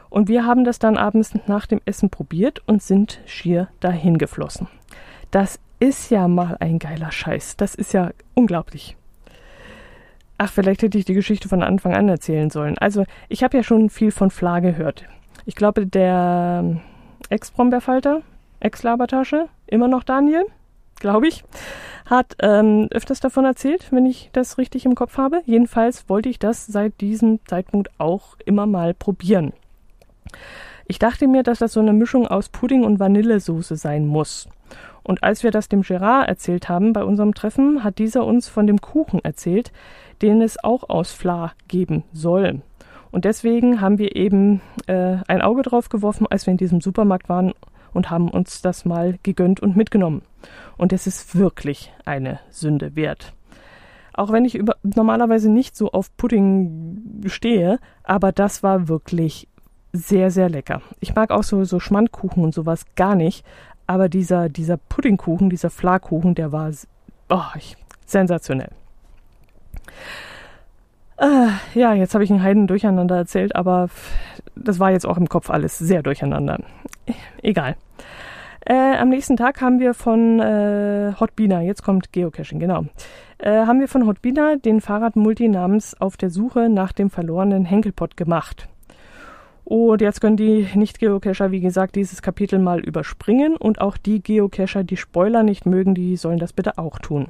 Und 0.08 0.28
wir 0.28 0.44
haben 0.44 0.64
das 0.64 0.80
dann 0.80 0.96
abends 0.96 1.34
nach 1.46 1.66
dem 1.66 1.80
Essen 1.84 2.10
probiert 2.10 2.62
und 2.66 2.82
sind 2.82 3.20
schier 3.26 3.68
dahin 3.78 4.18
geflossen. 4.18 4.66
Das 5.30 5.60
ist 5.78 6.10
ja 6.10 6.26
mal 6.26 6.56
ein 6.58 6.80
geiler 6.80 7.12
Scheiß. 7.12 7.56
Das 7.56 7.76
ist 7.76 7.92
ja 7.92 8.10
unglaublich. 8.34 8.96
Ach, 10.42 10.50
vielleicht 10.50 10.82
hätte 10.82 10.96
ich 10.96 11.04
die 11.04 11.12
Geschichte 11.12 11.50
von 11.50 11.62
Anfang 11.62 11.94
an 11.94 12.08
erzählen 12.08 12.48
sollen. 12.48 12.78
Also, 12.78 13.04
ich 13.28 13.44
habe 13.44 13.58
ja 13.58 13.62
schon 13.62 13.90
viel 13.90 14.10
von 14.10 14.30
Fla 14.30 14.60
gehört. 14.60 15.04
Ich 15.44 15.54
glaube, 15.54 15.86
der 15.86 16.80
Ex-Brombeerfalter, 17.28 18.22
Ex-Labertasche, 18.58 19.48
immer 19.66 19.86
noch 19.86 20.02
Daniel, 20.02 20.46
glaube 20.98 21.28
ich, 21.28 21.44
hat 22.06 22.36
ähm, 22.40 22.88
öfters 22.90 23.20
davon 23.20 23.44
erzählt, 23.44 23.88
wenn 23.90 24.06
ich 24.06 24.30
das 24.32 24.56
richtig 24.56 24.86
im 24.86 24.94
Kopf 24.94 25.18
habe. 25.18 25.42
Jedenfalls 25.44 26.08
wollte 26.08 26.30
ich 26.30 26.38
das 26.38 26.66
seit 26.66 27.02
diesem 27.02 27.40
Zeitpunkt 27.44 27.90
auch 27.98 28.38
immer 28.46 28.64
mal 28.64 28.94
probieren. 28.94 29.52
Ich 30.86 30.98
dachte 30.98 31.28
mir, 31.28 31.42
dass 31.42 31.58
das 31.58 31.74
so 31.74 31.80
eine 31.80 31.92
Mischung 31.92 32.26
aus 32.26 32.48
Pudding 32.48 32.84
und 32.84 32.98
Vanillesoße 32.98 33.76
sein 33.76 34.06
muss. 34.06 34.48
Und 35.02 35.22
als 35.22 35.42
wir 35.42 35.50
das 35.50 35.68
dem 35.68 35.82
Gerard 35.82 36.28
erzählt 36.28 36.68
haben 36.68 36.92
bei 36.92 37.04
unserem 37.04 37.34
Treffen, 37.34 37.82
hat 37.84 37.98
dieser 37.98 38.24
uns 38.24 38.48
von 38.48 38.66
dem 38.66 38.80
Kuchen 38.80 39.24
erzählt, 39.24 39.72
den 40.22 40.42
es 40.42 40.62
auch 40.62 40.88
aus 40.88 41.12
Fla 41.12 41.52
geben 41.68 42.04
soll. 42.12 42.62
Und 43.10 43.24
deswegen 43.24 43.80
haben 43.80 43.98
wir 43.98 44.14
eben 44.14 44.60
äh, 44.86 45.16
ein 45.26 45.42
Auge 45.42 45.62
drauf 45.62 45.88
geworfen, 45.88 46.26
als 46.28 46.46
wir 46.46 46.52
in 46.52 46.58
diesem 46.58 46.80
Supermarkt 46.80 47.28
waren 47.28 47.52
und 47.92 48.10
haben 48.10 48.28
uns 48.28 48.62
das 48.62 48.84
mal 48.84 49.18
gegönnt 49.22 49.60
und 49.60 49.76
mitgenommen. 49.76 50.22
Und 50.76 50.92
es 50.92 51.06
ist 51.06 51.36
wirklich 51.36 51.92
eine 52.04 52.38
Sünde 52.50 52.94
wert. 52.94 53.32
Auch 54.12 54.32
wenn 54.32 54.44
ich 54.44 54.54
über, 54.54 54.76
normalerweise 54.82 55.50
nicht 55.50 55.76
so 55.76 55.90
auf 55.92 56.14
Pudding 56.16 57.22
stehe, 57.26 57.78
aber 58.04 58.32
das 58.32 58.62
war 58.62 58.88
wirklich 58.88 59.48
sehr, 59.92 60.30
sehr 60.30 60.48
lecker. 60.48 60.82
Ich 61.00 61.14
mag 61.14 61.30
auch 61.30 61.42
so, 61.42 61.64
so 61.64 61.80
Schmandkuchen 61.80 62.44
und 62.44 62.54
sowas 62.54 62.84
gar 62.94 63.16
nicht, 63.16 63.44
aber 63.90 64.08
dieser, 64.08 64.48
dieser 64.48 64.76
Puddingkuchen, 64.76 65.50
dieser 65.50 65.68
Flarkuchen, 65.68 66.36
der 66.36 66.52
war 66.52 66.70
oh, 67.28 67.42
sensationell. 68.06 68.70
Äh, 71.16 71.48
ja, 71.74 71.92
jetzt 71.94 72.14
habe 72.14 72.22
ich 72.22 72.30
einen 72.30 72.40
Heiden 72.40 72.68
durcheinander 72.68 73.16
erzählt, 73.16 73.56
aber 73.56 73.88
das 74.54 74.78
war 74.78 74.92
jetzt 74.92 75.06
auch 75.06 75.16
im 75.16 75.28
Kopf 75.28 75.50
alles 75.50 75.76
sehr 75.76 76.04
durcheinander. 76.04 76.60
Egal. 77.42 77.74
Äh, 78.64 78.96
am 78.96 79.08
nächsten 79.08 79.36
Tag 79.36 79.60
haben 79.60 79.80
wir 79.80 79.92
von 79.94 80.38
äh, 80.38 81.12
Hotbina, 81.18 81.60
jetzt 81.60 81.82
kommt 81.82 82.12
Geocaching, 82.12 82.60
genau, 82.60 82.84
äh, 83.38 83.66
haben 83.66 83.80
wir 83.80 83.88
von 83.88 84.06
Hotbina 84.06 84.54
den 84.54 84.80
Fahrradmulti 84.80 85.48
namens 85.48 86.00
Auf 86.00 86.16
der 86.16 86.30
Suche 86.30 86.68
nach 86.68 86.92
dem 86.92 87.10
verlorenen 87.10 87.64
Henkelpott 87.64 88.16
gemacht. 88.16 88.68
Und 89.70 90.00
jetzt 90.00 90.20
können 90.20 90.36
die 90.36 90.66
Nicht-Geocacher, 90.74 91.52
wie 91.52 91.60
gesagt, 91.60 91.94
dieses 91.94 92.22
Kapitel 92.22 92.58
mal 92.58 92.80
überspringen 92.80 93.54
und 93.54 93.80
auch 93.80 93.96
die 93.96 94.20
Geocacher, 94.20 94.82
die 94.82 94.96
Spoiler 94.96 95.44
nicht 95.44 95.64
mögen, 95.64 95.94
die 95.94 96.16
sollen 96.16 96.40
das 96.40 96.52
bitte 96.52 96.76
auch 96.76 96.98
tun. 96.98 97.28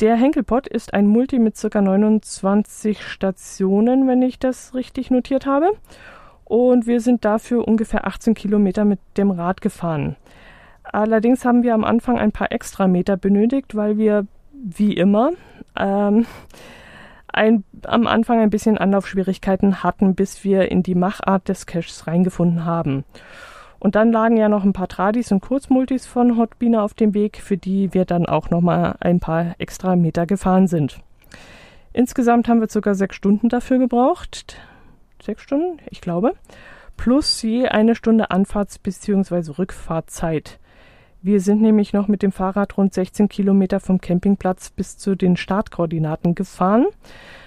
Der 0.00 0.16
Henkelpott 0.16 0.66
ist 0.66 0.94
ein 0.94 1.06
Multi 1.06 1.38
mit 1.38 1.60
ca. 1.60 1.82
29 1.82 3.02
Stationen, 3.06 4.08
wenn 4.08 4.22
ich 4.22 4.38
das 4.38 4.74
richtig 4.74 5.10
notiert 5.10 5.44
habe. 5.44 5.70
Und 6.46 6.86
wir 6.86 7.02
sind 7.02 7.26
dafür 7.26 7.68
ungefähr 7.68 8.06
18 8.06 8.32
Kilometer 8.32 8.86
mit 8.86 9.00
dem 9.18 9.32
Rad 9.32 9.60
gefahren. 9.60 10.16
Allerdings 10.82 11.44
haben 11.44 11.62
wir 11.62 11.74
am 11.74 11.84
Anfang 11.84 12.16
ein 12.16 12.32
paar 12.32 12.52
extra 12.52 12.88
Meter 12.88 13.18
benötigt, 13.18 13.76
weil 13.76 13.98
wir, 13.98 14.26
wie 14.54 14.94
immer, 14.94 15.32
ähm, 15.78 16.24
ein, 17.34 17.64
am 17.86 18.06
Anfang 18.06 18.40
ein 18.40 18.50
bisschen 18.50 18.78
Anlaufschwierigkeiten 18.78 19.82
hatten, 19.82 20.14
bis 20.14 20.44
wir 20.44 20.70
in 20.70 20.82
die 20.82 20.94
Machart 20.94 21.48
des 21.48 21.66
Caches 21.66 22.06
reingefunden 22.06 22.64
haben. 22.64 23.04
Und 23.78 23.96
dann 23.96 24.12
lagen 24.12 24.36
ja 24.38 24.48
noch 24.48 24.64
ein 24.64 24.72
paar 24.72 24.88
Tradis 24.88 25.30
und 25.30 25.40
Kurzmultis 25.40 26.06
von 26.06 26.38
Hotbina 26.38 26.82
auf 26.82 26.94
dem 26.94 27.12
Weg, 27.12 27.36
für 27.36 27.58
die 27.58 27.92
wir 27.92 28.06
dann 28.06 28.24
auch 28.24 28.48
nochmal 28.48 28.96
ein 29.00 29.20
paar 29.20 29.54
extra 29.58 29.94
Meter 29.94 30.24
gefahren 30.24 30.68
sind. 30.68 31.00
Insgesamt 31.92 32.48
haben 32.48 32.60
wir 32.60 32.68
circa 32.68 32.94
sechs 32.94 33.14
Stunden 33.14 33.48
dafür 33.48 33.78
gebraucht. 33.78 34.56
Sechs 35.22 35.42
Stunden, 35.42 35.78
ich 35.90 36.00
glaube. 36.00 36.32
Plus 36.96 37.42
je 37.42 37.68
eine 37.68 37.94
Stunde 37.94 38.30
Anfahrts- 38.30 38.78
bzw. 38.78 39.52
Rückfahrtzeit. 39.58 40.58
Wir 41.24 41.40
sind 41.40 41.62
nämlich 41.62 41.94
noch 41.94 42.06
mit 42.06 42.20
dem 42.20 42.32
Fahrrad 42.32 42.76
rund 42.76 42.92
16 42.92 43.30
Kilometer 43.30 43.80
vom 43.80 43.98
Campingplatz 43.98 44.68
bis 44.68 44.98
zu 44.98 45.14
den 45.14 45.38
Startkoordinaten 45.38 46.34
gefahren. 46.34 46.84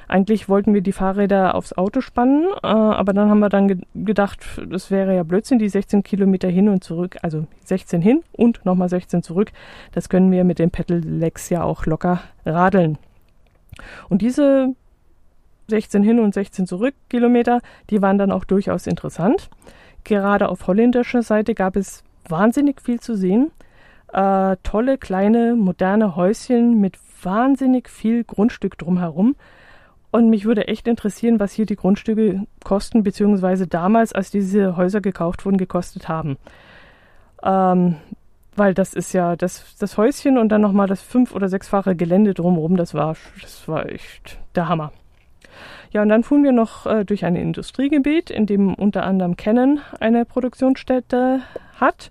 Eigentlich 0.07 0.49
wollten 0.49 0.73
wir 0.73 0.81
die 0.81 0.93
Fahrräder 0.93 1.53
aufs 1.53 1.73
Auto 1.73 2.01
spannen, 2.01 2.47
äh, 2.63 2.67
aber 2.67 3.13
dann 3.13 3.29
haben 3.29 3.37
wir 3.37 3.49
dann 3.49 3.67
ge 3.67 3.77
gedacht, 3.93 4.39
das 4.67 4.89
wäre 4.89 5.15
ja 5.15 5.21
Blödsinn, 5.21 5.59
die 5.59 5.69
16 5.69 6.01
Kilometer 6.01 6.47
hin 6.47 6.69
und 6.69 6.83
zurück, 6.83 7.17
also 7.21 7.45
16 7.65 8.01
hin 8.01 8.23
und 8.31 8.65
nochmal 8.65 8.89
16 8.89 9.21
zurück. 9.21 9.51
Das 9.91 10.09
können 10.09 10.31
wir 10.31 10.43
mit 10.43 10.57
den 10.57 10.71
Pedelecs 10.71 11.51
ja 11.51 11.61
auch 11.61 11.85
locker 11.85 12.21
radeln. 12.47 12.97
Und 14.09 14.23
diese 14.23 14.73
16 15.67 16.01
hin 16.01 16.19
und 16.19 16.33
16 16.33 16.65
zurück 16.65 16.95
Kilometer, 17.09 17.61
die 17.91 18.01
waren 18.01 18.17
dann 18.17 18.31
auch 18.31 18.43
durchaus 18.43 18.87
interessant. 18.87 19.51
Gerade 20.03 20.49
auf 20.49 20.65
holländischer 20.65 21.21
Seite 21.21 21.53
gab 21.53 21.75
es 21.75 22.03
wahnsinnig 22.27 22.81
viel 22.81 22.99
zu 22.99 23.15
sehen. 23.15 23.51
Äh, 24.17 24.57
tolle 24.63 24.97
kleine 24.97 25.55
moderne 25.55 26.15
Häuschen 26.15 26.81
mit 26.81 26.97
wahnsinnig 27.21 27.87
viel 27.87 28.23
Grundstück 28.23 28.75
drumherum. 28.75 29.35
Und 30.09 30.31
mich 30.31 30.45
würde 30.45 30.67
echt 30.67 30.87
interessieren, 30.87 31.39
was 31.39 31.53
hier 31.53 31.67
die 31.67 31.75
Grundstücke 31.75 32.47
kosten, 32.63 33.03
beziehungsweise 33.03 33.67
damals, 33.67 34.13
als 34.13 34.31
diese 34.31 34.75
Häuser 34.75 35.01
gekauft 35.01 35.45
wurden, 35.45 35.59
gekostet 35.59 36.09
haben. 36.09 36.37
Ähm, 37.43 37.97
weil 38.55 38.73
das 38.73 38.95
ist 38.95 39.13
ja 39.13 39.35
das, 39.35 39.75
das 39.77 39.97
Häuschen 39.97 40.39
und 40.39 40.49
dann 40.49 40.61
nochmal 40.61 40.87
das 40.87 41.03
fünf- 41.03 41.35
oder 41.35 41.47
sechsfache 41.47 41.95
Gelände 41.95 42.33
drumherum, 42.33 42.75
das 42.75 42.95
war, 42.95 43.15
das 43.39 43.67
war 43.67 43.87
echt 43.87 44.39
der 44.55 44.67
Hammer. 44.67 44.93
Ja, 45.91 46.01
und 46.01 46.09
dann 46.09 46.23
fuhren 46.23 46.43
wir 46.43 46.53
noch 46.53 46.87
äh, 46.87 47.05
durch 47.05 47.23
ein 47.23 47.35
Industriegebiet, 47.35 48.31
in 48.31 48.47
dem 48.47 48.73
unter 48.73 49.03
anderem 49.03 49.37
Canon 49.37 49.79
eine 49.99 50.25
Produktionsstätte 50.25 51.41
hat. 51.79 52.09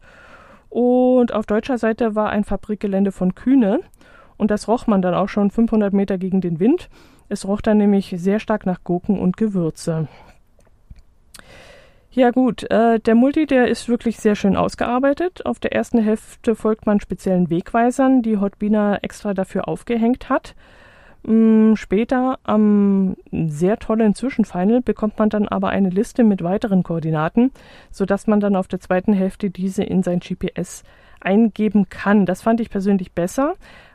Und 0.76 1.32
auf 1.32 1.46
deutscher 1.46 1.78
Seite 1.78 2.14
war 2.14 2.28
ein 2.28 2.44
Fabrikgelände 2.44 3.10
von 3.10 3.34
Kühne. 3.34 3.80
Und 4.36 4.50
das 4.50 4.68
roch 4.68 4.86
man 4.86 5.00
dann 5.00 5.14
auch 5.14 5.30
schon 5.30 5.50
500 5.50 5.94
Meter 5.94 6.18
gegen 6.18 6.42
den 6.42 6.60
Wind. 6.60 6.90
Es 7.30 7.48
roch 7.48 7.62
dann 7.62 7.78
nämlich 7.78 8.14
sehr 8.18 8.40
stark 8.40 8.66
nach 8.66 8.84
Gurken 8.84 9.18
und 9.18 9.38
Gewürze. 9.38 10.06
Ja 12.10 12.30
gut, 12.30 12.70
äh, 12.70 13.00
der 13.00 13.14
Multi, 13.14 13.46
der 13.46 13.68
ist 13.68 13.88
wirklich 13.88 14.18
sehr 14.18 14.34
schön 14.34 14.54
ausgearbeitet. 14.54 15.46
Auf 15.46 15.60
der 15.60 15.72
ersten 15.72 15.98
Hälfte 15.98 16.54
folgt 16.54 16.84
man 16.84 17.00
speziellen 17.00 17.48
Wegweisern, 17.48 18.20
die 18.20 18.36
Hotbina 18.36 18.98
extra 18.98 19.32
dafür 19.32 19.68
aufgehängt 19.68 20.28
hat. 20.28 20.54
Mm, 21.26 21.74
später 21.74 22.38
am 22.44 23.16
sehr 23.32 23.78
tollen 23.78 24.14
Zwischenfinal 24.14 24.80
bekommt 24.80 25.18
man 25.18 25.28
dann 25.28 25.48
aber 25.48 25.70
eine 25.70 25.90
Liste 25.90 26.22
mit 26.22 26.44
weiteren 26.44 26.84
Koordinaten, 26.84 27.50
sodass 27.90 28.28
man 28.28 28.38
dann 28.38 28.54
auf 28.54 28.68
der 28.68 28.78
zweiten 28.78 29.12
Hälfte 29.12 29.50
diese 29.50 29.82
in 29.82 30.04
sein 30.04 30.20
GPS 30.20 30.84
eingeben 31.20 31.88
kann. 31.88 32.26
Das 32.26 32.42
fand 32.42 32.60
ich 32.60 32.70
persönlich 32.70 33.10
besser, 33.10 33.54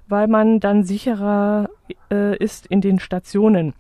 weil 0.10 0.28
man 0.28 0.60
dann 0.60 0.84
sicherer 0.84 1.70
äh, 2.12 2.36
ist 2.36 2.68
in 2.68 2.82
den 2.82 3.00
Stationen. 3.00 3.76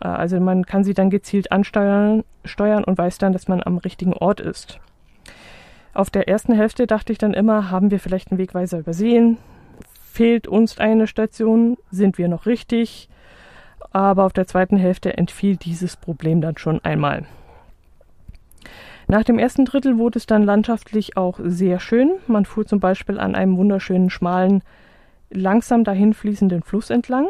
Äh, 0.00 0.08
also 0.08 0.40
man 0.40 0.64
kann 0.64 0.82
sie 0.82 0.94
dann 0.94 1.10
gezielt 1.10 1.52
ansteuern 1.52 2.24
steuern 2.46 2.84
und 2.84 2.96
weiß 2.96 3.18
dann, 3.18 3.34
dass 3.34 3.48
man 3.48 3.62
am 3.62 3.76
richtigen 3.76 4.14
Ort 4.14 4.40
ist. 4.40 4.80
Auf 5.92 6.08
der 6.08 6.26
ersten 6.26 6.54
Hälfte 6.54 6.86
dachte 6.86 7.12
ich 7.12 7.18
dann 7.18 7.34
immer, 7.34 7.70
haben 7.70 7.90
wir 7.90 8.00
vielleicht 8.00 8.30
einen 8.30 8.38
Wegweiser 8.38 8.78
übersehen? 8.78 9.36
Fehlt 10.14 10.46
uns 10.46 10.78
eine 10.78 11.08
Station? 11.08 11.76
Sind 11.90 12.18
wir 12.18 12.28
noch 12.28 12.46
richtig? 12.46 13.08
Aber 13.90 14.22
auf 14.22 14.32
der 14.32 14.46
zweiten 14.46 14.76
Hälfte 14.76 15.18
entfiel 15.18 15.56
dieses 15.56 15.96
Problem 15.96 16.40
dann 16.40 16.56
schon 16.56 16.78
einmal. 16.84 17.24
Nach 19.08 19.24
dem 19.24 19.40
ersten 19.40 19.64
Drittel 19.64 19.98
wurde 19.98 20.20
es 20.20 20.26
dann 20.26 20.44
landschaftlich 20.44 21.16
auch 21.16 21.40
sehr 21.42 21.80
schön. 21.80 22.12
Man 22.28 22.44
fuhr 22.44 22.64
zum 22.64 22.78
Beispiel 22.78 23.18
an 23.18 23.34
einem 23.34 23.56
wunderschönen, 23.56 24.08
schmalen 24.08 24.62
langsam 25.30 25.82
dahin 25.82 26.14
fließenden 26.14 26.62
Fluss 26.62 26.90
entlang. 26.90 27.26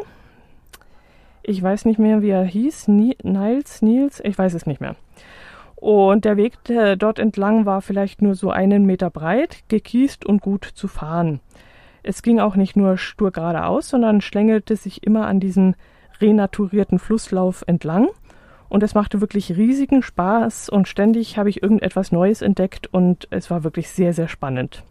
Ich 1.41 1.63
weiß 1.63 1.85
nicht 1.85 1.97
mehr, 1.97 2.21
wie 2.21 2.29
er 2.29 2.43
hieß. 2.43 2.89
Niles, 2.89 3.81
Nils, 3.81 4.21
ich 4.23 4.37
weiß 4.37 4.53
es 4.53 4.67
nicht 4.67 4.79
mehr. 4.79 4.95
Und 5.75 6.23
der 6.23 6.37
Weg 6.37 6.63
der 6.65 6.97
dort 6.97 7.17
entlang 7.17 7.65
war 7.65 7.81
vielleicht 7.81 8.21
nur 8.21 8.35
so 8.35 8.51
einen 8.51 8.85
Meter 8.85 9.09
breit, 9.09 9.63
gekiest 9.69 10.23
und 10.23 10.43
gut 10.43 10.65
zu 10.65 10.87
fahren. 10.87 11.39
Es 12.07 12.21
ging 12.21 12.39
auch 12.39 12.55
nicht 12.55 12.75
nur 12.75 12.99
stur 12.99 13.31
geradeaus, 13.31 13.89
sondern 13.89 14.21
schlängelte 14.21 14.75
sich 14.75 15.01
immer 15.03 15.25
an 15.25 15.39
diesem 15.39 15.73
renaturierten 16.21 16.99
Flusslauf 16.99 17.63
entlang. 17.65 18.09
Und 18.69 18.83
es 18.83 18.93
machte 18.93 19.21
wirklich 19.21 19.57
riesigen 19.57 20.03
Spaß 20.03 20.69
und 20.69 20.87
ständig 20.87 21.39
habe 21.39 21.49
ich 21.49 21.63
irgendetwas 21.63 22.11
Neues 22.11 22.43
entdeckt 22.43 22.85
und 22.93 23.27
es 23.31 23.49
war 23.49 23.63
wirklich 23.63 23.89
sehr, 23.89 24.13
sehr 24.13 24.27
spannend. 24.27 24.83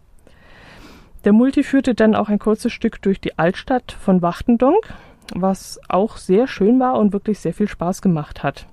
Der 1.24 1.32
Multi 1.32 1.62
führte 1.62 1.94
dann 1.94 2.16
auch 2.16 2.28
ein 2.28 2.40
kurzes 2.40 2.72
Stück 2.72 3.00
durch 3.00 3.20
die 3.20 3.38
Altstadt 3.38 3.92
von 3.92 4.20
Wachtendonk, 4.20 4.92
was 5.34 5.80
auch 5.88 6.16
sehr 6.16 6.48
schön 6.48 6.80
war 6.80 6.98
und 6.98 7.12
wirklich 7.12 7.38
sehr 7.38 7.54
viel 7.54 7.68
Spaß 7.68 8.02
gemacht 8.02 8.42
hat. 8.42 8.66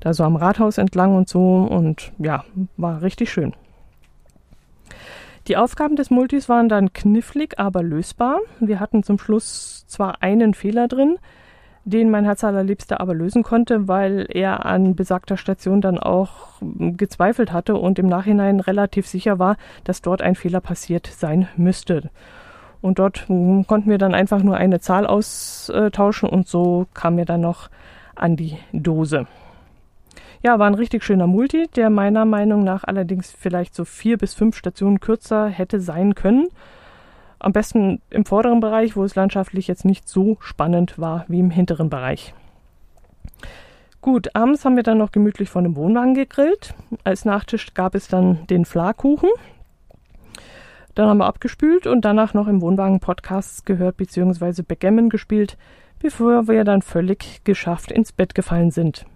Da 0.00 0.14
so 0.14 0.24
am 0.24 0.36
Rathaus 0.36 0.78
entlang 0.78 1.14
und 1.14 1.28
so 1.28 1.40
und 1.40 2.12
ja, 2.18 2.44
war 2.78 3.02
richtig 3.02 3.30
schön. 3.30 3.52
Die 5.46 5.58
Aufgaben 5.58 5.94
des 5.94 6.10
Multis 6.10 6.48
waren 6.48 6.70
dann 6.70 6.94
knifflig, 6.94 7.58
aber 7.58 7.82
lösbar. 7.82 8.38
Wir 8.60 8.80
hatten 8.80 9.02
zum 9.02 9.18
Schluss 9.18 9.84
zwar 9.86 10.22
einen 10.22 10.54
Fehler 10.54 10.88
drin, 10.88 11.16
den 11.84 12.10
mein 12.10 12.24
Herz 12.24 12.44
allerliebster 12.44 12.98
aber 12.98 13.12
lösen 13.12 13.42
konnte, 13.42 13.86
weil 13.86 14.26
er 14.30 14.64
an 14.64 14.96
besagter 14.96 15.36
Station 15.36 15.82
dann 15.82 15.98
auch 15.98 16.62
gezweifelt 16.62 17.52
hatte 17.52 17.76
und 17.76 17.98
im 17.98 18.06
Nachhinein 18.06 18.58
relativ 18.58 19.06
sicher 19.06 19.38
war, 19.38 19.56
dass 19.84 20.00
dort 20.00 20.22
ein 20.22 20.34
Fehler 20.34 20.60
passiert 20.60 21.06
sein 21.06 21.46
müsste. 21.56 22.10
Und 22.80 22.98
dort 22.98 23.28
hm, 23.28 23.66
konnten 23.66 23.90
wir 23.90 23.98
dann 23.98 24.14
einfach 24.14 24.42
nur 24.42 24.56
eine 24.56 24.80
Zahl 24.80 25.06
austauschen 25.06 26.28
und 26.28 26.48
so 26.48 26.86
kam 26.94 27.16
mir 27.16 27.26
dann 27.26 27.42
noch 27.42 27.68
an 28.14 28.36
die 28.36 28.56
Dose. 28.72 29.26
Ja, 30.44 30.58
war 30.58 30.66
ein 30.66 30.74
richtig 30.74 31.02
schöner 31.02 31.26
Multi, 31.26 31.68
der 31.74 31.88
meiner 31.88 32.26
Meinung 32.26 32.64
nach 32.64 32.84
allerdings 32.84 33.30
vielleicht 33.30 33.74
so 33.74 33.86
vier 33.86 34.18
bis 34.18 34.34
fünf 34.34 34.58
Stationen 34.58 35.00
kürzer 35.00 35.46
hätte 35.48 35.80
sein 35.80 36.14
können. 36.14 36.48
Am 37.38 37.52
besten 37.52 38.02
im 38.10 38.26
vorderen 38.26 38.60
Bereich, 38.60 38.94
wo 38.94 39.04
es 39.04 39.14
landschaftlich 39.14 39.68
jetzt 39.68 39.86
nicht 39.86 40.06
so 40.06 40.36
spannend 40.40 40.98
war 40.98 41.24
wie 41.28 41.38
im 41.38 41.48
hinteren 41.48 41.88
Bereich. 41.88 42.34
Gut, 44.02 44.36
abends 44.36 44.66
haben 44.66 44.76
wir 44.76 44.82
dann 44.82 44.98
noch 44.98 45.12
gemütlich 45.12 45.48
von 45.48 45.64
dem 45.64 45.76
Wohnwagen 45.76 46.12
gegrillt. 46.12 46.74
Als 47.04 47.24
Nachtisch 47.24 47.72
gab 47.72 47.94
es 47.94 48.08
dann 48.08 48.46
den 48.48 48.66
Flakuchen. 48.66 49.30
Dann 50.94 51.08
haben 51.08 51.18
wir 51.18 51.26
abgespült 51.26 51.86
und 51.86 52.04
danach 52.04 52.34
noch 52.34 52.48
im 52.48 52.60
Wohnwagen 52.60 53.00
Podcasts 53.00 53.64
gehört 53.64 53.96
bzw. 53.96 54.60
Backgammon 54.60 55.08
gespielt, 55.08 55.56
bevor 56.00 56.48
wir 56.48 56.64
dann 56.64 56.82
völlig 56.82 57.44
geschafft 57.44 57.90
ins 57.90 58.12
Bett 58.12 58.34
gefallen 58.34 58.70
sind. 58.70 59.06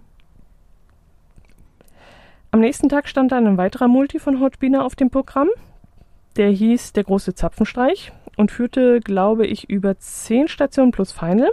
Am 2.51 2.61
nächsten 2.61 2.89
Tag 2.89 3.07
stand 3.07 3.31
dann 3.31 3.45
ein 3.45 3.57
weiterer 3.57 3.87
Multi 3.87 4.17
von 4.17 4.39
Hotbiner 4.39 4.83
auf 4.83 4.95
dem 4.95 5.11
Programm. 5.11 5.49
Der 6.35 6.49
hieß 6.49 6.93
Der 6.93 7.03
große 7.03 7.35
Zapfenstreich 7.35 8.11
und 8.37 8.51
führte, 8.51 9.01
glaube 9.01 9.45
ich, 9.45 9.69
über 9.69 9.99
zehn 9.99 10.47
Stationen 10.47 10.91
plus 10.91 11.11
Final. 11.11 11.51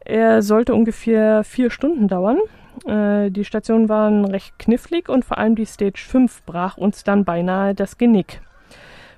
Er 0.00 0.42
sollte 0.42 0.74
ungefähr 0.74 1.44
vier 1.44 1.70
Stunden 1.70 2.08
dauern. 2.08 2.38
Äh, 2.84 3.30
die 3.30 3.44
Stationen 3.44 3.88
waren 3.88 4.24
recht 4.24 4.58
knifflig 4.58 5.08
und 5.08 5.24
vor 5.24 5.38
allem 5.38 5.54
die 5.54 5.66
Stage 5.66 6.04
5 6.08 6.42
brach 6.42 6.76
uns 6.76 7.04
dann 7.04 7.24
beinahe 7.24 7.72
das 7.72 7.96
Genick. 7.96 8.40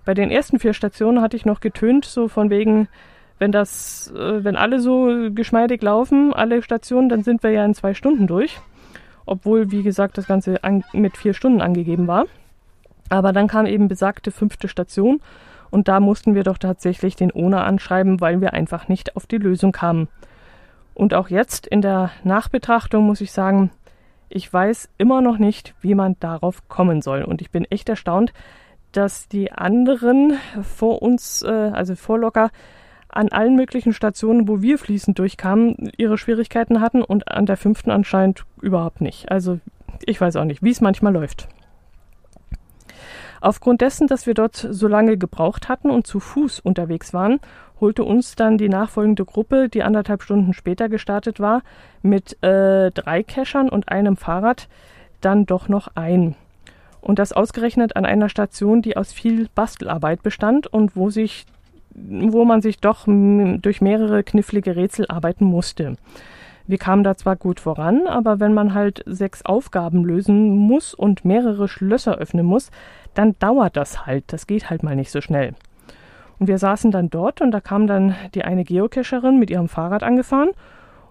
Bei 0.05 0.13
den 0.13 0.31
ersten 0.31 0.59
vier 0.59 0.75
Stationen 0.75 1.23
hatte 1.23 1.37
ich 1.37 1.47
noch 1.47 1.61
getönt, 1.61 2.05
so 2.05 2.29
von 2.29 2.51
wegen, 2.51 2.89
wenn 3.39 3.53
das, 3.53 4.13
äh, 4.15 4.45
wenn 4.45 4.57
alle 4.57 4.81
so 4.81 5.31
geschmeidig 5.31 5.81
laufen, 5.81 6.35
alle 6.35 6.63
Stationen, 6.63 7.09
dann 7.09 7.23
sind 7.23 7.43
wir 7.43 7.53
ja 7.53 7.65
in 7.65 7.75
zwei 7.75 7.95
Stunden 7.95 8.27
durch 8.27 8.61
obwohl, 9.29 9.71
wie 9.71 9.83
gesagt, 9.83 10.19
das 10.19 10.27
Ganze 10.27 10.63
an, 10.65 10.85
mit 10.93 11.17
vier 11.17 11.35
Stunden 11.35 11.61
angegeben 11.61 12.07
war. 12.07 12.27
Aber 13.09 13.33
dann 13.33 13.49
kam 13.49 13.67
eben 13.67 13.89
besagte 13.89 14.31
fünfte 14.31 14.69
Station 14.69 15.21
und 15.71 15.89
da 15.89 16.01
mussten 16.01 16.35
wir 16.35 16.45
doch 16.45 16.59
tatsächlich 16.59 17.17
den 17.17 17.33
ONA 17.33 17.65
anschreiben, 17.65 18.21
weil 18.21 18.41
wir 18.41 18.53
einfach 18.53 18.89
nicht 18.89 19.17
auf 19.17 19.27
die 19.27 19.39
Lösung 19.39 19.73
kamen. 19.73 20.09
Und 20.95 21.15
auch 21.15 21.29
jetzt 21.29 21.67
in 21.67 21.81
der 21.81 22.11
Nachbetrachtung 22.25 23.05
muss 23.05 23.21
ich 23.21 23.33
sagen, 23.33 23.71
ich 24.29 24.53
weiß 24.53 24.91
immer 24.99 25.21
noch 25.21 25.39
nicht, 25.39 25.75
wie 25.81 25.95
man 25.95 26.17
darauf 26.21 26.69
kommen 26.69 27.03
soll. 27.03 27.23
Und 27.23 27.41
ich 27.41 27.51
bin 27.51 27.65
echt 27.65 27.89
erstaunt, 27.89 28.33
dass 28.93 29.29
die 29.29 29.53
anderen 29.53 30.35
vor 30.63 31.03
uns, 31.03 31.43
äh, 31.43 31.71
also 31.73 31.95
vor 31.95 32.19
Locker, 32.19 32.51
an 33.19 33.31
allen 33.31 33.57
möglichen 33.57 33.93
Stationen, 33.93 34.47
wo 34.47 34.63
wir 34.63 34.79
fließend 34.79 35.19
durchkamen, 35.19 35.91
ihre 35.97 36.17
Schwierigkeiten 36.17 36.81
hatten 36.81 37.03
und 37.03 37.27
an 37.27 37.47
der 37.47 37.57
fünften 37.57 37.91
anscheinend 37.91 38.45
überhaupt 38.63 39.01
nicht. 39.01 39.29
Also 39.29 39.59
ich 40.07 40.21
weiß 40.21 40.37
auch 40.37 40.45
nicht, 40.45 40.63
wie 40.63 40.71
es 40.71 40.81
manchmal 40.81 41.13
läuft. 41.13 41.49
Aufgrund 43.41 43.81
dessen, 43.81 44.07
dass 44.07 44.27
wir 44.27 44.35
dort 44.35 44.55
so 44.55 44.87
lange 44.87 45.17
gebraucht 45.17 45.69
hatten 45.69 45.91
und 45.91 46.07
zu 46.07 46.21
Fuß 46.21 46.61
unterwegs 46.61 47.13
waren, 47.13 47.41
holte 47.81 48.05
uns 48.05 48.37
dann 48.37 48.57
die 48.57 48.69
nachfolgende 48.69 49.25
Gruppe, 49.25 49.69
die 49.69 49.83
anderthalb 49.83 50.23
Stunden 50.23 50.53
später 50.53 50.89
gestartet 50.89 51.41
war, 51.41 51.63
mit 52.03 52.41
äh, 52.45 52.93
drei 52.93 53.25
Cachern 53.25 53.69
und 53.69 53.89
einem 53.89 54.17
Fahrrad 54.17 54.69
dann 55.21 55.45
doch 55.45 55.69
noch 55.69 55.89
ein. 55.97 56.37
Und 57.01 57.19
das 57.19 57.33
ausgerechnet 57.33 57.97
an 57.97 58.05
einer 58.05 58.29
Station, 58.29 58.81
die 58.81 58.97
aus 58.97 59.13
viel 59.13 59.49
Bastelarbeit 59.57 60.23
bestand 60.23 60.69
und 60.69 60.95
wo 60.95 61.11
sich 61.11 61.47
wo 62.09 62.45
man 62.45 62.63
sich 62.63 62.79
doch 62.81 63.07
durch 63.07 63.81
mehrere 63.81 64.23
knifflige 64.23 64.77
Rätsel 64.77 65.07
arbeiten 65.09 65.45
musste. 65.45 65.97
Wir 66.67 66.79
kamen 66.79 67.03
da 67.03 67.17
zwar 67.17 67.37
gut 67.37 67.61
voran, 67.61 68.07
aber 68.07 68.41
wenn 68.41 68.53
man 68.53 68.75
halt 68.75 69.03
sechs 69.07 69.45
Aufgaben 69.45 70.05
lösen 70.05 70.51
muss 70.51 70.93
und 70.93 71.25
mehrere 71.25 71.67
Schlösser 71.67 72.17
öffnen 72.17 72.45
muss, 72.45 72.71
dann 73.15 73.37
dauert 73.39 73.77
das 73.77 74.05
halt. 74.05 74.25
Das 74.29 74.47
geht 74.47 74.69
halt 74.69 74.83
mal 74.83 74.95
nicht 74.95 75.11
so 75.11 75.23
schnell. 75.23 75.55
Und 76.39 76.47
wir 76.47 76.59
saßen 76.59 76.91
dann 76.91 77.09
dort 77.09 77.41
und 77.41 77.53
da 77.53 77.61
kam 77.61 77.87
dann 77.87 78.15
die 78.35 78.45
eine 78.45 78.65
Geocacherin 78.65 79.39
mit 79.39 79.51
ihrem 79.51 79.69
Fahrrad 79.69 80.03
angefahren 80.03 80.51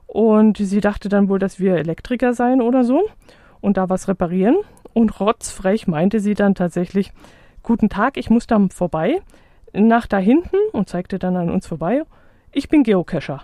und 0.05 0.57
sie 0.57 0.79
dachte 0.79 1.09
dann 1.09 1.27
wohl, 1.27 1.39
dass 1.39 1.59
wir 1.59 1.75
Elektriker 1.75 2.33
seien 2.33 2.61
oder 2.61 2.83
so 2.83 3.01
und 3.59 3.77
da 3.77 3.89
was 3.89 4.07
reparieren. 4.07 4.57
Und 4.93 5.19
rotzfrech 5.19 5.87
meinte 5.87 6.19
sie 6.19 6.33
dann 6.33 6.55
tatsächlich, 6.55 7.11
Guten 7.67 7.89
Tag, 7.89 8.15
ich 8.15 8.29
muss 8.29 8.47
da 8.47 8.65
vorbei 8.69 9.19
nach 9.77 10.07
da 10.07 10.17
hinten 10.17 10.57
und 10.71 10.89
zeigte 10.89 11.19
dann 11.19 11.35
an 11.35 11.49
uns 11.49 11.67
vorbei, 11.67 12.03
ich 12.51 12.69
bin 12.69 12.83
Geocacher. 12.83 13.43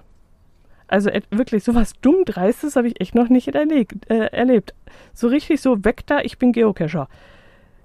Also 0.88 1.10
wirklich 1.32 1.64
sowas 1.64 1.94
dumm 2.02 2.26
dreistes 2.26 2.76
habe 2.76 2.88
ich 2.88 3.00
echt 3.02 3.16
noch 3.16 3.30
nicht 3.30 3.48
erlebt, 3.48 4.10
äh, 4.10 4.28
erlebt. 4.28 4.74
So 5.14 5.28
richtig 5.28 5.62
so 5.62 5.84
weg 5.84 6.06
da, 6.06 6.20
ich 6.20 6.38
bin 6.38 6.52
Geocacher. 6.52 7.08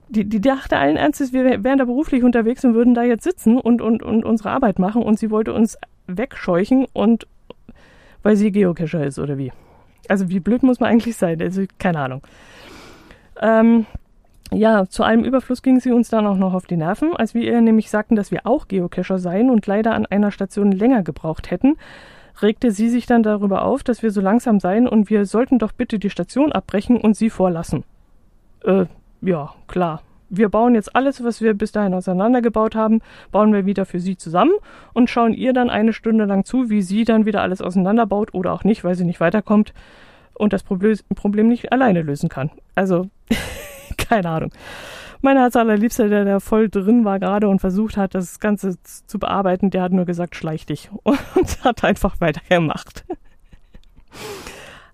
Die, 0.08 0.24
die 0.24 0.40
dachte 0.40 0.78
allen 0.78 0.96
Ernstes, 0.96 1.32
wir 1.32 1.62
wären 1.64 1.78
da 1.78 1.84
beruflich 1.84 2.22
unterwegs 2.22 2.64
und 2.64 2.74
würden 2.74 2.94
da 2.94 3.02
jetzt 3.02 3.24
sitzen 3.24 3.58
und, 3.58 3.82
und, 3.82 4.02
und 4.02 4.24
unsere 4.24 4.50
Arbeit 4.50 4.78
machen 4.78 5.02
und 5.02 5.18
sie 5.18 5.30
wollte 5.30 5.52
uns 5.52 5.78
wegscheuchen 6.06 6.86
und 6.92 7.26
weil 8.22 8.36
sie 8.36 8.50
Geocacher 8.50 9.04
ist 9.04 9.18
oder 9.18 9.38
wie. 9.38 9.52
Also 10.08 10.28
wie 10.28 10.40
blöd 10.40 10.62
muss 10.62 10.80
man 10.80 10.90
eigentlich 10.90 11.16
sein? 11.16 11.40
Also 11.40 11.64
keine 11.78 12.00
Ahnung. 12.00 12.22
Ähm, 13.40 13.86
ja, 14.52 14.86
zu 14.86 15.02
allem 15.02 15.24
Überfluss 15.24 15.62
ging 15.62 15.80
sie 15.80 15.92
uns 15.92 16.08
dann 16.08 16.26
auch 16.26 16.36
noch 16.36 16.54
auf 16.54 16.66
die 16.66 16.76
Nerven, 16.76 17.14
als 17.14 17.34
wir 17.34 17.42
ihr 17.42 17.60
nämlich 17.60 17.90
sagten, 17.90 18.16
dass 18.16 18.30
wir 18.30 18.46
auch 18.46 18.68
Geocacher 18.68 19.18
seien 19.18 19.50
und 19.50 19.66
leider 19.66 19.94
an 19.94 20.06
einer 20.06 20.30
Station 20.30 20.72
länger 20.72 21.02
gebraucht 21.02 21.50
hätten, 21.50 21.76
regte 22.42 22.70
sie 22.70 22.88
sich 22.88 23.06
dann 23.06 23.22
darüber 23.22 23.62
auf, 23.62 23.82
dass 23.82 24.02
wir 24.02 24.10
so 24.10 24.20
langsam 24.20 24.60
seien 24.60 24.88
und 24.88 25.10
wir 25.10 25.26
sollten 25.26 25.58
doch 25.58 25.72
bitte 25.72 25.98
die 25.98 26.10
Station 26.10 26.52
abbrechen 26.52 26.96
und 26.96 27.16
sie 27.16 27.30
vorlassen. 27.30 27.84
Äh, 28.64 28.86
ja, 29.20 29.52
klar. 29.66 30.02
Wir 30.30 30.50
bauen 30.50 30.74
jetzt 30.74 30.94
alles, 30.94 31.24
was 31.24 31.40
wir 31.40 31.54
bis 31.54 31.72
dahin 31.72 31.94
auseinandergebaut 31.94 32.74
haben, 32.74 33.00
bauen 33.32 33.52
wir 33.52 33.64
wieder 33.64 33.86
für 33.86 33.98
sie 33.98 34.18
zusammen 34.18 34.52
und 34.92 35.08
schauen 35.08 35.32
ihr 35.32 35.54
dann 35.54 35.70
eine 35.70 35.94
Stunde 35.94 36.26
lang 36.26 36.44
zu, 36.44 36.68
wie 36.68 36.82
sie 36.82 37.04
dann 37.04 37.24
wieder 37.24 37.40
alles 37.40 37.62
auseinanderbaut 37.62 38.34
oder 38.34 38.52
auch 38.52 38.62
nicht, 38.62 38.84
weil 38.84 38.94
sie 38.94 39.06
nicht 39.06 39.20
weiterkommt 39.20 39.72
und 40.34 40.52
das 40.52 40.62
Problem 40.62 41.48
nicht 41.48 41.72
alleine 41.72 42.02
lösen 42.02 42.28
kann. 42.28 42.50
Also 42.74 43.08
keine 44.08 44.28
Ahnung. 44.28 44.50
Mein 45.20 45.36
Herz 45.36 45.56
allerliebster, 45.56 46.08
der 46.08 46.24
da 46.24 46.40
voll 46.40 46.68
drin 46.68 47.04
war 47.04 47.18
gerade 47.18 47.48
und 47.48 47.58
versucht 47.58 47.96
hat, 47.96 48.14
das 48.14 48.38
Ganze 48.38 48.76
zu 48.82 49.18
bearbeiten, 49.18 49.70
der 49.70 49.82
hat 49.82 49.92
nur 49.92 50.04
gesagt, 50.04 50.36
schleich 50.36 50.64
dich. 50.64 50.90
Und 51.02 51.64
hat 51.64 51.82
einfach 51.82 52.20
weitergemacht. 52.20 53.04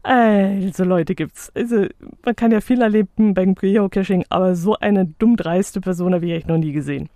Also 0.03 0.85
Leute 0.85 1.15
gibt's. 1.15 1.51
Also 1.55 1.87
man 2.25 2.37
kann 2.37 2.53
ja 2.53 2.61
viel 2.61 2.83
erleben 2.83 3.35
beim 3.35 3.55
Geocaching, 3.55 4.25
aber 4.29 4.55
so 4.55 4.77
eine 4.77 5.07
dumm 5.07 5.37
dreiste 5.37 5.81
Person 5.81 6.15
habe 6.15 6.27
ich 6.27 6.33
echt 6.33 6.49
noch 6.49 6.59
nie 6.59 6.73
gesehen. 6.73 7.09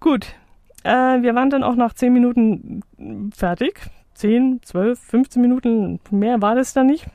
Gut, 0.00 0.34
äh, 0.84 0.90
wir 1.22 1.34
waren 1.34 1.50
dann 1.50 1.62
auch 1.62 1.74
nach 1.74 1.92
10 1.92 2.12
Minuten 2.12 2.82
fertig. 3.34 3.80
10, 4.14 4.60
12, 4.62 4.98
15 4.98 5.42
Minuten, 5.42 6.00
mehr 6.10 6.42
war 6.42 6.54
das 6.54 6.72
dann 6.72 6.86
nicht. 6.86 7.06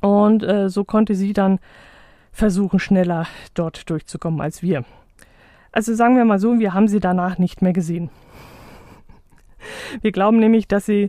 Und 0.00 0.42
äh, 0.42 0.68
so 0.68 0.84
konnte 0.84 1.14
sie 1.14 1.32
dann 1.32 1.58
versuchen, 2.32 2.78
schneller 2.78 3.26
dort 3.54 3.88
durchzukommen 3.90 4.40
als 4.40 4.62
wir. 4.62 4.84
Also 5.72 5.94
sagen 5.94 6.16
wir 6.16 6.24
mal 6.24 6.38
so, 6.38 6.58
wir 6.58 6.74
haben 6.74 6.88
sie 6.88 7.00
danach 7.00 7.38
nicht 7.38 7.62
mehr 7.62 7.72
gesehen. 7.72 8.10
Wir 10.00 10.12
glauben 10.12 10.38
nämlich, 10.38 10.66
dass 10.68 10.86
sie 10.86 11.08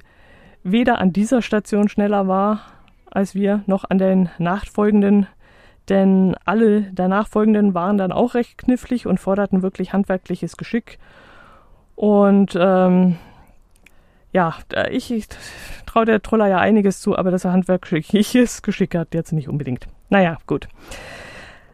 weder 0.64 1.00
an 1.00 1.14
dieser 1.14 1.42
Station 1.42 1.90
schneller 1.90 2.28
war 2.28 2.62
als 3.10 3.36
wir, 3.36 3.64
noch 3.68 3.84
an 3.90 3.98
den 3.98 4.30
nachfolgenden, 4.38 5.28
denn 5.90 6.36
alle 6.46 6.84
der 6.84 7.10
nachfolgenden 7.10 7.74
waren 7.74 7.98
dann 7.98 8.14
auch 8.14 8.36
recht 8.36 8.58
knifflig 8.58 9.06
und 9.06 9.20
forderten 9.20 9.62
wirklich 9.62 9.92
handwerkliches 9.92 10.56
Geschick. 10.56 10.98
Und 11.96 12.58
ähm, 12.58 13.18
ja, 14.32 14.56
ich, 14.90 15.12
ich 15.12 15.28
traue 15.86 16.06
der 16.06 16.22
Troller 16.22 16.48
ja 16.48 16.60
einiges 16.60 17.02
zu, 17.02 17.18
aber 17.18 17.32
dass 17.32 17.44
er 17.44 17.52
handwerkliches 17.52 18.62
Geschick 18.62 18.96
hat, 18.96 19.14
jetzt 19.14 19.34
nicht 19.34 19.50
unbedingt. 19.50 19.88
Naja, 20.12 20.38
gut. 20.46 20.68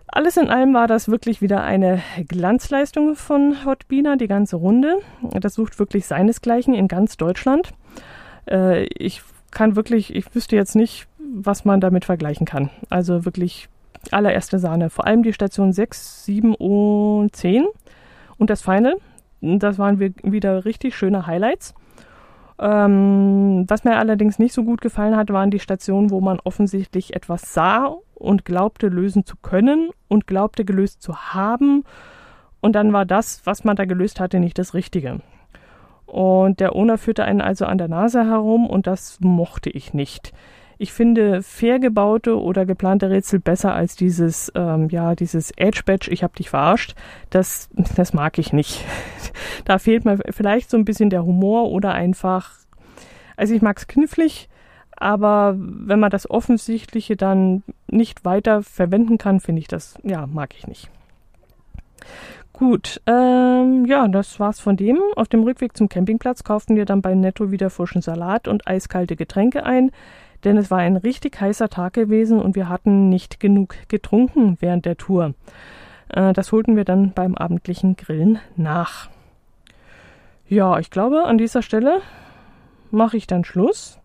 Alles 0.07 0.37
in 0.37 0.49
allem 0.49 0.73
war 0.73 0.87
das 0.87 1.09
wirklich 1.09 1.41
wieder 1.41 1.63
eine 1.63 2.01
Glanzleistung 2.27 3.15
von 3.15 3.65
Hotbina, 3.65 4.15
die 4.15 4.27
ganze 4.27 4.55
Runde. 4.55 4.99
Das 5.21 5.55
sucht 5.55 5.79
wirklich 5.79 6.05
seinesgleichen 6.05 6.73
in 6.73 6.87
ganz 6.87 7.17
Deutschland. 7.17 7.71
Äh, 8.49 8.85
ich 8.85 9.21
kann 9.51 9.75
wirklich, 9.75 10.15
ich 10.15 10.33
wüsste 10.33 10.55
jetzt 10.55 10.75
nicht, 10.75 11.07
was 11.17 11.65
man 11.65 11.81
damit 11.81 12.05
vergleichen 12.05 12.45
kann. 12.45 12.69
Also 12.89 13.25
wirklich 13.25 13.69
allererste 14.11 14.59
Sahne. 14.59 14.91
Vor 14.91 15.07
allem 15.07 15.23
die 15.23 15.33
Station 15.33 15.73
6, 15.73 16.25
7 16.25 16.53
und 16.55 17.35
10 17.35 17.65
Und 18.37 18.49
das 18.51 18.61
Final, 18.61 18.97
das 19.41 19.79
waren 19.79 19.99
wieder 19.99 20.63
richtig 20.63 20.95
schöne 20.95 21.25
Highlights. 21.25 21.73
Ähm, 22.59 23.65
was 23.67 23.83
mir 23.83 23.97
allerdings 23.97 24.39
nicht 24.39 24.53
so 24.53 24.63
gut 24.63 24.81
gefallen 24.81 25.15
hat, 25.15 25.31
waren 25.31 25.51
die 25.51 25.59
Stationen, 25.59 26.09
wo 26.09 26.21
man 26.21 26.39
offensichtlich 26.43 27.15
etwas 27.15 27.53
sah 27.53 27.95
und 28.15 28.45
glaubte 28.45 28.87
lösen 28.87 29.25
zu 29.25 29.35
können 29.37 29.89
und 30.07 30.25
glaubte 30.25 30.65
gelöst 30.65 31.01
zu 31.01 31.15
haben. 31.33 31.83
Und 32.59 32.73
dann 32.73 32.93
war 32.93 33.05
das, 33.05 33.45
was 33.45 33.63
man 33.63 33.75
da 33.75 33.85
gelöst 33.85 34.19
hatte, 34.19 34.39
nicht 34.39 34.57
das 34.57 34.73
Richtige. 34.73 35.21
Und 36.07 36.59
der 36.59 36.75
Owner 36.75 36.97
führte 36.97 37.25
einen 37.25 37.41
also 37.41 37.65
an 37.65 37.77
der 37.77 37.89
Nase 37.89 38.25
herum 38.25 38.67
und 38.67 38.87
das 38.87 39.19
mochte 39.19 39.69
ich 39.69 39.93
nicht. 39.93 40.33
Ich 40.77 40.93
finde 40.93 41.41
fair 41.41 41.79
gebaute 41.79 42.39
oder 42.39 42.65
geplante 42.65 43.09
Rätsel 43.09 43.39
besser 43.39 43.73
als 43.73 43.95
dieses, 43.95 44.51
ähm, 44.55 44.89
ja, 44.89 45.15
dieses 45.15 45.51
Edge 45.51 45.81
Badge, 45.85 46.11
ich 46.11 46.23
hab 46.23 46.35
dich 46.35 46.49
verarscht. 46.49 46.95
Das, 47.29 47.69
das 47.95 48.13
mag 48.13 48.37
ich 48.37 48.53
nicht. 48.53 48.85
da 49.65 49.79
fehlt 49.79 50.05
mir 50.05 50.19
vielleicht 50.29 50.69
so 50.69 50.77
ein 50.77 50.85
bisschen 50.85 51.09
der 51.09 51.25
Humor 51.25 51.71
oder 51.71 51.93
einfach, 51.93 52.51
also 53.35 53.53
ich 53.53 53.61
mag's 53.61 53.87
knifflig, 53.87 54.49
aber 54.95 55.55
wenn 55.57 55.99
man 55.99 56.11
das 56.11 56.29
Offensichtliche 56.29 57.15
dann 57.15 57.63
nicht 57.87 58.25
weiter 58.25 58.63
verwenden 58.63 59.17
kann, 59.17 59.39
finde 59.39 59.61
ich 59.61 59.67
das, 59.67 59.95
ja, 60.03 60.25
mag 60.27 60.55
ich 60.57 60.67
nicht. 60.67 60.89
Gut, 62.53 63.01
ähm, 63.05 63.85
ja, 63.85 64.07
das 64.07 64.39
war's 64.39 64.59
von 64.59 64.77
dem. 64.77 64.97
Auf 65.15 65.27
dem 65.27 65.43
Rückweg 65.43 65.77
zum 65.77 65.89
Campingplatz 65.89 66.43
kauften 66.43 66.75
wir 66.75 66.85
dann 66.85 67.03
bei 67.03 67.13
Netto 67.13 67.51
wieder 67.51 67.69
frischen 67.69 68.01
Salat 68.01 68.47
und 68.47 68.67
eiskalte 68.67 69.15
Getränke 69.15 69.63
ein 69.63 69.91
denn 70.43 70.57
es 70.57 70.71
war 70.71 70.79
ein 70.79 70.97
richtig 70.97 71.39
heißer 71.39 71.69
Tag 71.69 71.93
gewesen 71.93 72.39
und 72.39 72.55
wir 72.55 72.69
hatten 72.69 73.09
nicht 73.09 73.39
genug 73.39 73.75
getrunken 73.87 74.57
während 74.59 74.85
der 74.85 74.97
Tour. 74.97 75.33
Äh, 76.09 76.33
das 76.33 76.51
holten 76.51 76.75
wir 76.75 76.85
dann 76.85 77.11
beim 77.13 77.35
abendlichen 77.35 77.95
Grillen 77.95 78.39
nach. 78.55 79.09
Ja, 80.47 80.79
ich 80.79 80.89
glaube, 80.89 81.25
an 81.25 81.37
dieser 81.37 81.61
Stelle 81.61 82.01
mache 82.91 83.17
ich 83.17 83.27
dann 83.27 83.43
Schluss. 83.43 83.99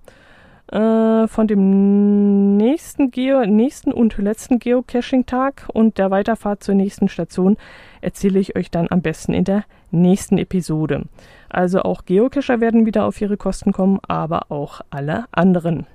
Äh, 0.73 1.29
von 1.29 1.47
dem 1.47 2.57
nächsten, 2.57 3.11
Geo 3.11 3.45
nächsten 3.45 3.93
und 3.93 4.17
letzten 4.17 4.59
Geocaching-Tag 4.59 5.69
und 5.73 5.99
der 5.99 6.11
Weiterfahrt 6.11 6.63
zur 6.63 6.75
nächsten 6.75 7.09
Station 7.09 7.59
erzähle 8.01 8.39
ich 8.39 8.57
euch 8.57 8.71
dann 8.71 8.87
am 8.91 9.03
besten 9.03 9.35
in 9.35 9.45
der 9.45 9.65
nächsten 9.91 10.39
Episode. 10.39 11.05
Also 11.51 11.83
auch 11.83 12.07
Geocacher 12.07 12.61
werden 12.61 12.87
wieder 12.87 13.05
auf 13.05 13.21
ihre 13.21 13.37
Kosten 13.37 13.73
kommen, 13.73 14.01
aber 14.09 14.51
auch 14.51 14.81
alle 14.89 15.27
anderen. 15.31 15.87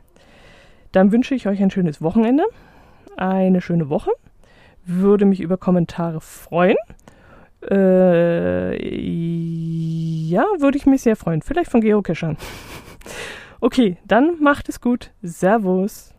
Dann 0.92 1.12
wünsche 1.12 1.36
ich 1.36 1.48
euch 1.48 1.62
ein 1.62 1.72
schönes 1.72 2.02
Wochenende, 2.02 2.44
eine 3.16 3.62
schöne 3.62 3.90
Woche. 3.90 4.12
Würde 4.86 5.26
mich 5.26 5.42
über 5.42 5.58
Kommentare 5.58 6.22
freuen. 6.22 6.78
Äh, 7.70 8.78
ja, 10.30 10.46
würde 10.60 10.78
ich 10.78 10.86
mich 10.86 11.02
sehr 11.02 11.16
freuen. 11.16 11.42
Vielleicht 11.42 11.72
von 11.72 11.82
Geocachern. 11.82 12.38
okay, 13.60 13.98
dann 14.06 14.40
macht 14.40 14.70
es 14.70 14.80
gut. 14.80 15.12
Servus. 15.22 16.17